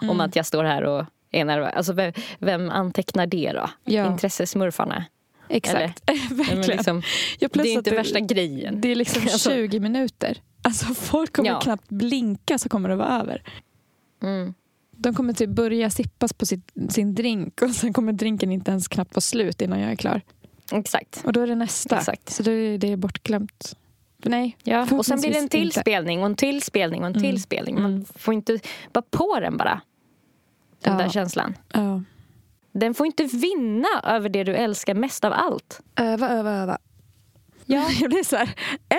[0.10, 1.72] om att jag står här och är nervös?
[1.76, 3.70] Alltså, vem, vem antecknar det då?
[3.84, 4.06] Ja.
[4.06, 5.04] Intressesmurfarna?
[5.48, 6.02] Exakt.
[6.30, 6.60] Verkligen.
[6.62, 7.02] liksom,
[7.38, 8.80] det är inte värsta grejen.
[8.80, 10.38] Det är liksom Alltså- 20 minuter.
[10.62, 11.60] Alltså folk kommer Ja.
[11.60, 13.42] knappt blinka så kommer det vara över.
[14.22, 14.54] Mm.
[15.02, 18.88] De kommer typ börja sippas på sitt, sin drink och sen kommer drinken inte ens
[18.88, 20.20] knappt vara slut innan jag är klar.
[20.72, 21.22] Exakt.
[21.24, 21.96] Och då är det nästa.
[21.98, 22.30] Exakt.
[22.30, 23.76] Så då är det bortglömt.
[24.24, 24.56] Nej.
[24.62, 25.80] Ja, och sen blir det en till inte.
[25.80, 27.38] spelning och en till spelning och en till Mm.
[27.38, 27.74] spelning.
[27.82, 28.04] Man Mm.
[28.14, 28.58] får inte
[28.92, 29.80] bara på den bara.
[30.82, 31.02] Den Ja.
[31.04, 31.54] där känslan.
[31.72, 32.02] Ja.
[32.72, 35.80] Den får inte vinna över det du älskar mest av allt.
[35.96, 36.78] Öva, öva, öva.
[37.66, 37.88] Ja.
[38.00, 38.50] Jag blir så här,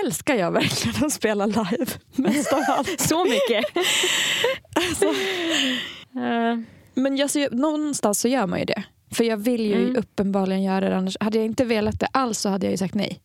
[0.05, 1.85] älskar jag verkligen att spela live?
[2.15, 2.99] Mest av allt.
[3.01, 3.65] Så mycket.
[6.15, 6.57] Eh,
[6.93, 8.83] Men jag, så, någonstans så gör man ju det.
[9.11, 9.95] För jag vill ju Mm.
[9.95, 10.97] uppenbarligen göra det.
[10.97, 13.21] Annars, hade jag inte velat det alls så hade jag ju sagt nej.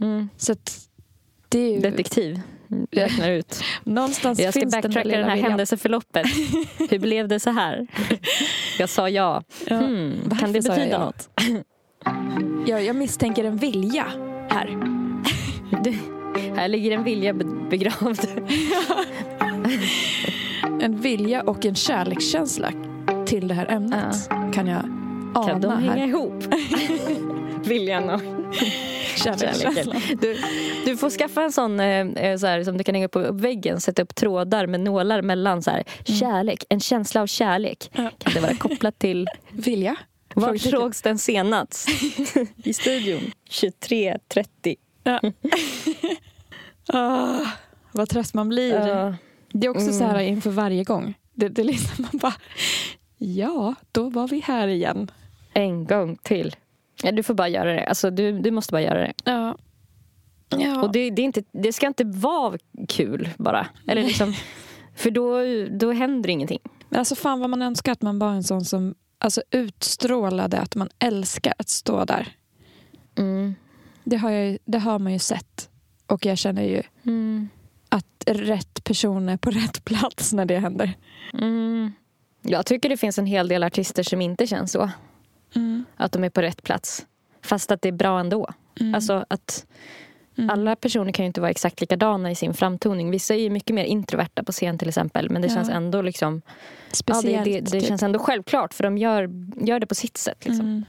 [0.00, 0.28] mm.
[0.36, 0.78] Så att
[1.48, 1.80] det är ju...
[1.80, 2.40] Detektiv.
[2.90, 3.60] Räknar ut.
[3.84, 5.50] Någonstans Jag ska den backtracka lilla det här viljan.
[5.50, 6.26] händelseförloppet.
[6.90, 7.86] Hur blev det så här?
[8.78, 9.42] Jag sa ja.
[9.66, 9.76] Ja.
[9.76, 10.98] Hmm, kan det jag betyda ja?
[11.04, 11.28] något?
[12.66, 14.06] Jag, jag misstänker en vilja
[14.50, 14.76] här.
[15.84, 15.94] Det,
[16.56, 18.20] här ligger en vilja be- begravd.
[20.82, 22.72] En vilja och en kärlekskänsla
[23.26, 24.28] till det här ämnet.
[24.52, 24.82] Kan jag
[25.34, 26.06] ana Kan de hänga här.
[26.08, 26.44] ihop?
[27.64, 28.20] Viljan och
[29.16, 30.00] Kärlekskänslan.
[30.20, 30.36] Du,
[30.84, 33.32] du får skaffa en sån eh, eh, så här, som du kan hänga upp på
[33.32, 33.80] väggen.
[33.80, 35.62] Sätta upp trådar med nålar mellan.
[35.62, 37.90] Så här, Kärlek, en känsla av kärlek.
[37.92, 38.10] Ja.
[38.18, 39.96] Kan det vara kopplat till Vilja?
[40.40, 41.88] Var sågs den senast?
[42.56, 43.20] I studion.
[43.50, 44.76] 23.30.
[45.02, 45.20] Ja.
[46.92, 47.46] Ah,
[47.92, 48.74] vad trött man blir.
[48.88, 49.14] Ja.
[49.52, 49.94] Det är också Mm.
[49.98, 51.14] så här inför varje gång.
[51.34, 52.34] Det, det är liksom man bara,
[53.18, 55.10] ja, då var vi här igen.
[55.52, 56.56] en gång till.
[57.02, 57.84] Ja, du får bara göra det.
[57.84, 59.12] Alltså, du, du måste bara göra det.
[59.24, 59.56] Ja.
[60.48, 60.82] ja.
[60.82, 63.66] Och det, det, är inte, det ska inte vara kul bara.
[63.86, 64.34] Eller liksom,
[64.96, 65.38] för då,
[65.78, 66.60] då händer ingenting.
[66.94, 70.88] Alltså fan vad man önskar att man var en sån som alltså, utstrålade att man
[70.98, 72.36] älskar att stå där.
[73.18, 73.54] Mm.
[74.04, 75.68] Det har, jag, det har man ju sett.
[76.06, 77.48] Och jag känner ju Mm.
[77.88, 80.92] att rätt person är på rätt plats när det händer.
[81.32, 81.92] Mm.
[82.42, 84.90] Jag tycker det finns en hel del artister som inte känns så.
[85.54, 85.84] Mm.
[85.96, 87.06] Att de är på rätt plats.
[87.42, 88.48] Fast att det är bra ändå.
[88.80, 88.94] Mm.
[88.94, 89.66] Alltså att
[90.38, 90.50] Mm.
[90.50, 93.10] alla personer kan ju inte vara exakt likadana i sin framtoning.
[93.10, 95.30] Vissa är ju mycket mer introverta på scen till exempel.
[95.30, 95.54] Men det Ja.
[95.54, 96.42] känns ändå liksom...
[96.46, 96.52] Ja,
[96.92, 97.44] Speciellt.
[97.44, 97.88] det det, det typ.
[97.88, 99.30] känns ändå självklart för de gör,
[99.66, 100.44] gör det på sitt sätt.
[100.46, 100.66] Liksom.
[100.66, 100.84] Mm.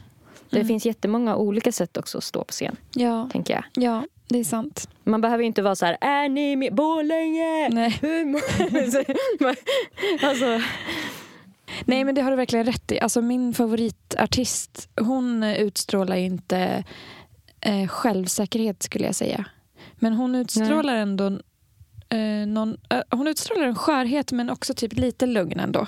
[0.50, 0.68] Det Mm.
[0.68, 2.76] finns jättemånga olika sätt också att stå på scen.
[2.94, 3.84] Ja, Tänker jag.
[3.84, 4.88] ja, det är sant.
[5.04, 7.68] Man behöver ju inte vara så här, är ni med Borlänge?
[7.68, 7.98] Nej.
[8.02, 9.04] Hur mår-" Så
[9.44, 9.54] man-
[10.30, 10.60] alltså,
[11.84, 13.00] Nej, men det har du verkligen rätt i.
[13.00, 16.84] Alltså, min favoritartist, hon utstrålar ju inte
[17.62, 19.44] eh, självsäkerhet skulle jag säga.
[19.94, 21.26] Men hon utstrålar ändå
[22.08, 25.86] eh, någon, eh, hon utstrålar en skörhet men också typ lite lugn ändå.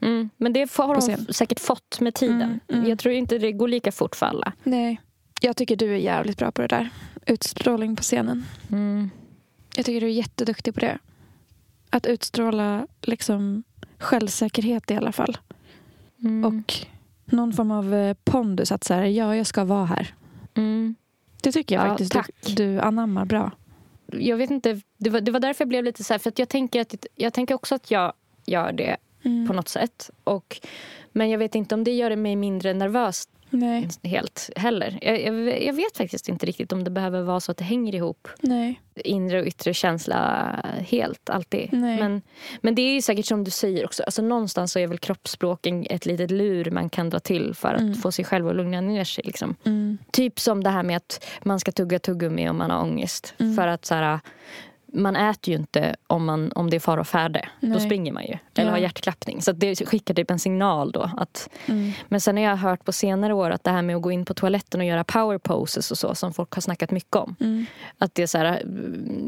[0.00, 2.42] mm, men det har hon säkert fått med tiden.
[2.42, 2.88] Mm, mm.
[2.88, 4.52] Jag tror inte det går lika fort för alla.
[4.62, 5.00] Nej.
[5.40, 6.88] Jag tycker du är jävligt bra på det där.
[7.26, 8.44] Utstrålning på scenen.
[8.70, 9.10] Mm.
[9.76, 10.98] Jag tycker du är jätteduktig på det.
[11.90, 13.64] Att utstråla liksom
[13.98, 15.38] självsäkerhet i alla fall.
[16.24, 16.44] Mm.
[16.44, 16.74] Och
[17.24, 20.14] någon form av eh, pondus att säga ja, jag ska vara här.
[20.58, 20.94] Mm.
[21.42, 22.30] Det tycker jag Ja, faktiskt tack.
[22.46, 23.50] du, du anammar bra.
[24.12, 26.38] Jag vet inte, det var, det var därför jag blev lite så här, för att
[26.38, 28.12] jag tänker, att, jag tänker också att jag
[28.46, 29.46] gör det Mm.
[29.46, 30.10] på något sätt.
[30.24, 30.60] Och,
[31.12, 34.98] men jag vet inte om det gör mig mindre nervös Nej, helt heller.
[35.02, 37.94] Jag, jag, jag vet faktiskt inte riktigt om det behöver vara så att det hänger
[37.94, 38.80] ihop nej.
[38.94, 40.54] inre och yttre känsla
[40.88, 41.68] helt alltid.
[41.72, 41.98] Nej.
[41.98, 42.22] Men,
[42.60, 44.02] men det är ju säkert som du säger också.
[44.02, 47.80] Alltså någonstans så är väl kroppsspråken ett litet lur man kan dra till för att
[47.80, 47.94] Mm.
[47.94, 49.24] få sig själv att lugna ner sig.
[49.24, 49.56] Liksom.
[49.64, 49.98] Mm.
[50.12, 53.34] Typ som det här med att man ska tugga tuggummi om man har ångest.
[53.38, 53.56] Mm.
[53.56, 54.20] För att så här,
[54.92, 57.48] man äter ju inte om, man, om det är fara och färde.
[57.60, 57.80] Då Nej.
[57.80, 58.38] springer man ju.
[58.54, 58.70] Eller Ja.
[58.70, 59.42] har hjärtklappning.
[59.42, 61.10] Så det skickar typ en signal då.
[61.16, 61.92] Att, Mm.
[62.08, 64.24] Men sen har jag hört på senare år att det här med att gå in
[64.24, 67.36] på toaletten och göra power poses och så som folk har snackat mycket om.
[67.40, 67.66] Mm.
[67.98, 68.62] Att det är så här,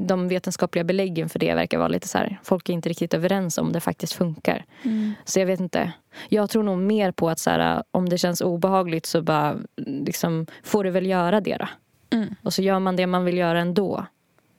[0.07, 3.59] de vetenskapliga beläggen för det verkar vara lite så här, folk är inte riktigt överens
[3.59, 4.65] om det faktiskt funkar.
[4.83, 5.13] Mm.
[5.25, 5.93] Så jag vet inte.
[6.29, 10.47] Jag tror nog mer på att så här, om det känns obehagligt så bara liksom,
[10.63, 11.69] får du väl göra det då.
[12.17, 12.35] Mm.
[12.43, 14.07] Och så gör man det man vill göra ändå.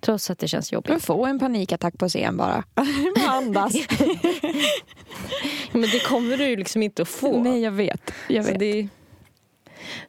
[0.02, 0.90] Trots att det känns jobbigt.
[0.90, 2.64] Men få en panikattack på scen bara.
[3.28, 3.74] Andas.
[5.72, 7.44] Men det kommer du ju liksom inte att få.
[7.44, 8.12] Nej, jag vet.
[8.28, 8.60] Jag vet.
[8.60, 8.88] det,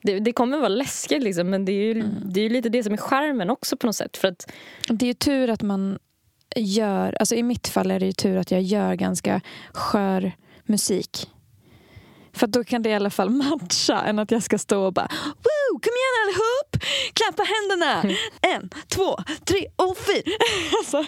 [0.03, 2.93] det, det kommer vara läskigt liksom, men det är ju det är lite det som
[2.93, 4.16] är charmen också på något sätt.
[4.16, 4.53] För att,
[4.88, 5.99] Det är ju tur att man
[6.57, 9.40] gör, alltså i mitt fall är det ju tur att jag gör ganska
[9.72, 10.32] skör
[10.64, 11.28] musik.
[12.35, 15.09] För då kan det i alla fall matcha än att jag ska stå och bara
[15.24, 15.80] Woo!
[15.83, 16.85] Kom igen allihop!
[17.14, 18.16] Klappa händerna!
[18.55, 20.37] En, två, tre och fyra!
[20.78, 21.05] alltså,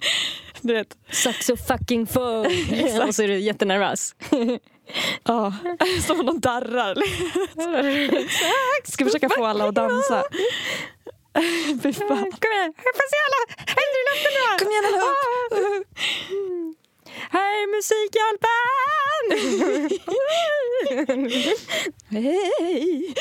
[0.60, 0.96] du vet.
[1.40, 2.46] So fucking full!
[3.08, 4.14] och så är du jättenervös.
[5.24, 5.52] Ja,
[6.06, 6.94] som om de darrar.
[8.90, 10.24] Ska försöka få alla att dansa.
[11.82, 12.08] Fy fan.
[12.18, 14.58] Kom igen, jag får se alla händer i luften nu!
[14.58, 16.83] Kom igen allihop!
[17.30, 18.54] Är Musikhjälpen!
[22.10, 23.14] Hej!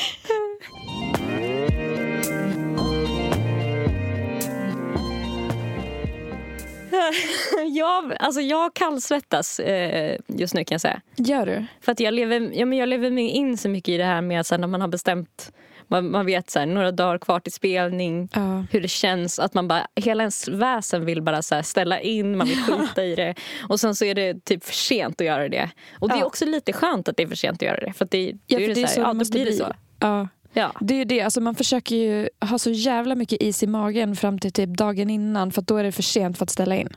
[7.66, 11.00] jag, alltså jag kallsvettas eh, just nu kan jag säga.
[11.16, 11.64] Gör du?
[11.80, 14.40] För att jag lever, ja, men jag lever in så mycket i det här med
[14.40, 15.52] att när man har bestämt
[15.88, 18.64] man, man vet så här, några dagar kvar till spelning, Ja.
[18.70, 19.38] hur det känns.
[19.38, 23.04] Att man bara, hela ens väsen vill bara så här, ställa in, man vill skita
[23.04, 23.34] i det.
[23.68, 25.70] Och sen så är det typ för sent att göra det.
[26.00, 27.92] Och det är också lite skönt att det är för sent att göra det.
[27.92, 29.72] För det, Ja, är för det, det är så här, det blir det så.
[29.98, 30.28] Ja.
[30.52, 30.72] Ja.
[30.80, 34.16] Det är ju det, alltså man försöker ju ha så jävla mycket is i magen
[34.16, 36.88] fram till typ dagen innan för då är det för sent för att ställa in.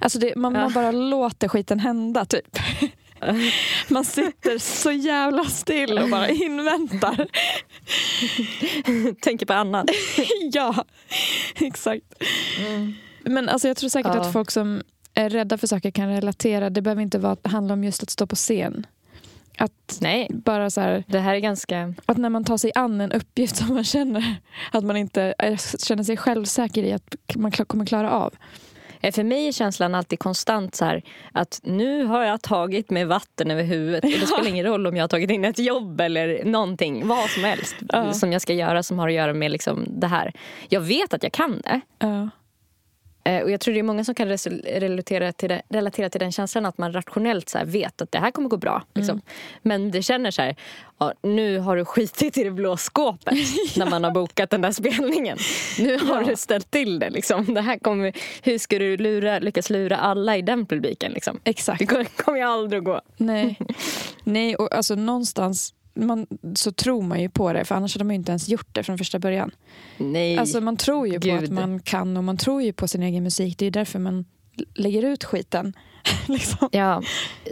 [0.00, 0.60] Alltså det, man, Ja.
[0.60, 2.58] man bara låter skiten hända typ.
[3.88, 7.26] Man sitter så jävla still och bara inväntar.
[9.20, 9.86] Tänker på annat.
[10.52, 10.84] ja,
[11.54, 12.14] exakt.
[13.24, 14.20] Men alltså jag tror säkert Ja.
[14.20, 14.82] att folk som
[15.14, 16.70] är rädda för saker kan relatera.
[16.70, 18.86] Det behöver inte vara, handla om just att stå på scen.
[19.58, 21.94] Att Nej, bara så här, det här är ganska...
[22.06, 24.36] att när man tar sig an en uppgift som man känner
[24.72, 28.34] att man inte är, känner sig självsäker i att man kommer klara av.
[29.00, 33.04] Eh, För mig är känslan alltid konstant så här att nu har jag tagit mig
[33.04, 36.00] vatten över huvudet och det spelar ingen roll om jag har tagit in ett jobb
[36.00, 38.12] eller någonting, vad som helst Ja.
[38.12, 40.32] som jag ska göra som har att göra med liksom det här.
[40.68, 41.80] Jag vet att jag kan det.
[41.98, 42.28] Ja.
[43.24, 44.28] Eh, Och jag tror det är många som kan
[44.64, 48.30] relatera till, det, relatera till den känslan att man rationellt så vet att det här
[48.30, 48.82] kommer gå bra.
[48.94, 49.20] Liksom.
[49.62, 50.56] Men det känner så här,
[50.98, 53.34] ja, nu har du skitit i det blå skåpet
[53.76, 55.38] när man har bokat den där spelningen.
[55.78, 56.28] Nu har Ja.
[56.28, 57.10] du ställt till det.
[57.10, 57.54] Liksom.
[57.54, 58.12] det här kommer,
[58.42, 61.12] hur ska du lura, lyckas lura alla i den publiken?
[61.12, 61.40] Liksom?
[61.44, 61.78] Exakt.
[61.78, 63.00] Det kommer, kommer ju aldrig att gå.
[63.16, 63.58] Nej.
[64.24, 65.74] Nej, och alltså någonstans
[66.06, 68.68] man, så tror man ju på det för annars hade man ju inte ens gjort
[68.72, 69.50] det från första början.
[69.96, 70.38] Nej.
[70.38, 71.44] Alltså man tror ju på Gud.
[71.44, 73.58] att man kan och man tror ju på sin egen musik.
[73.58, 74.24] Det är därför man
[74.74, 75.74] lägger ut skiten.
[76.28, 76.68] liksom.
[76.72, 77.02] ja.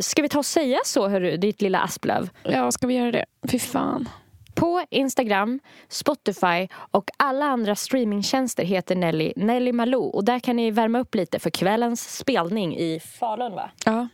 [0.00, 2.28] Ska vi ta och säga så, hörru, ditt lilla Asplöv?
[2.42, 3.24] Ja, ska vi göra det?
[3.50, 4.08] Fy fan.
[4.54, 10.02] På Instagram, Spotify och alla andra streamingtjänster heter Nelly Nelly Malou.
[10.02, 13.70] Och där kan ni värma upp lite för kvällens spelning i Falun va?
[13.84, 14.08] Ja.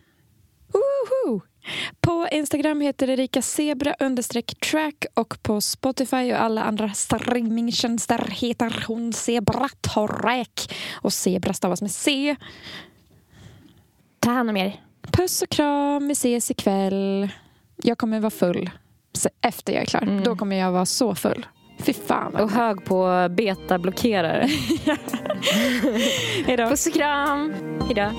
[0.72, 1.40] Woho!
[2.00, 3.94] På Instagram heter Erika Zebra
[4.70, 10.74] track och på Spotify och alla andra streamingtjänster heter hon Zebra Track.
[10.94, 12.36] Och Zebra stavas med C.
[14.20, 14.80] Ta hand om er.
[15.12, 17.28] Puss och kram, vi ses ikväll.
[17.76, 18.70] Jag kommer vara full
[19.40, 20.22] efter jag är klar.
[20.24, 21.46] Då kommer jag vara så full.
[21.78, 22.34] Fy fan.
[22.36, 24.48] Och hög på betablockerare.
[26.46, 26.66] Hej då.
[26.66, 27.54] Puss och kram.
[27.86, 28.10] Hejdå.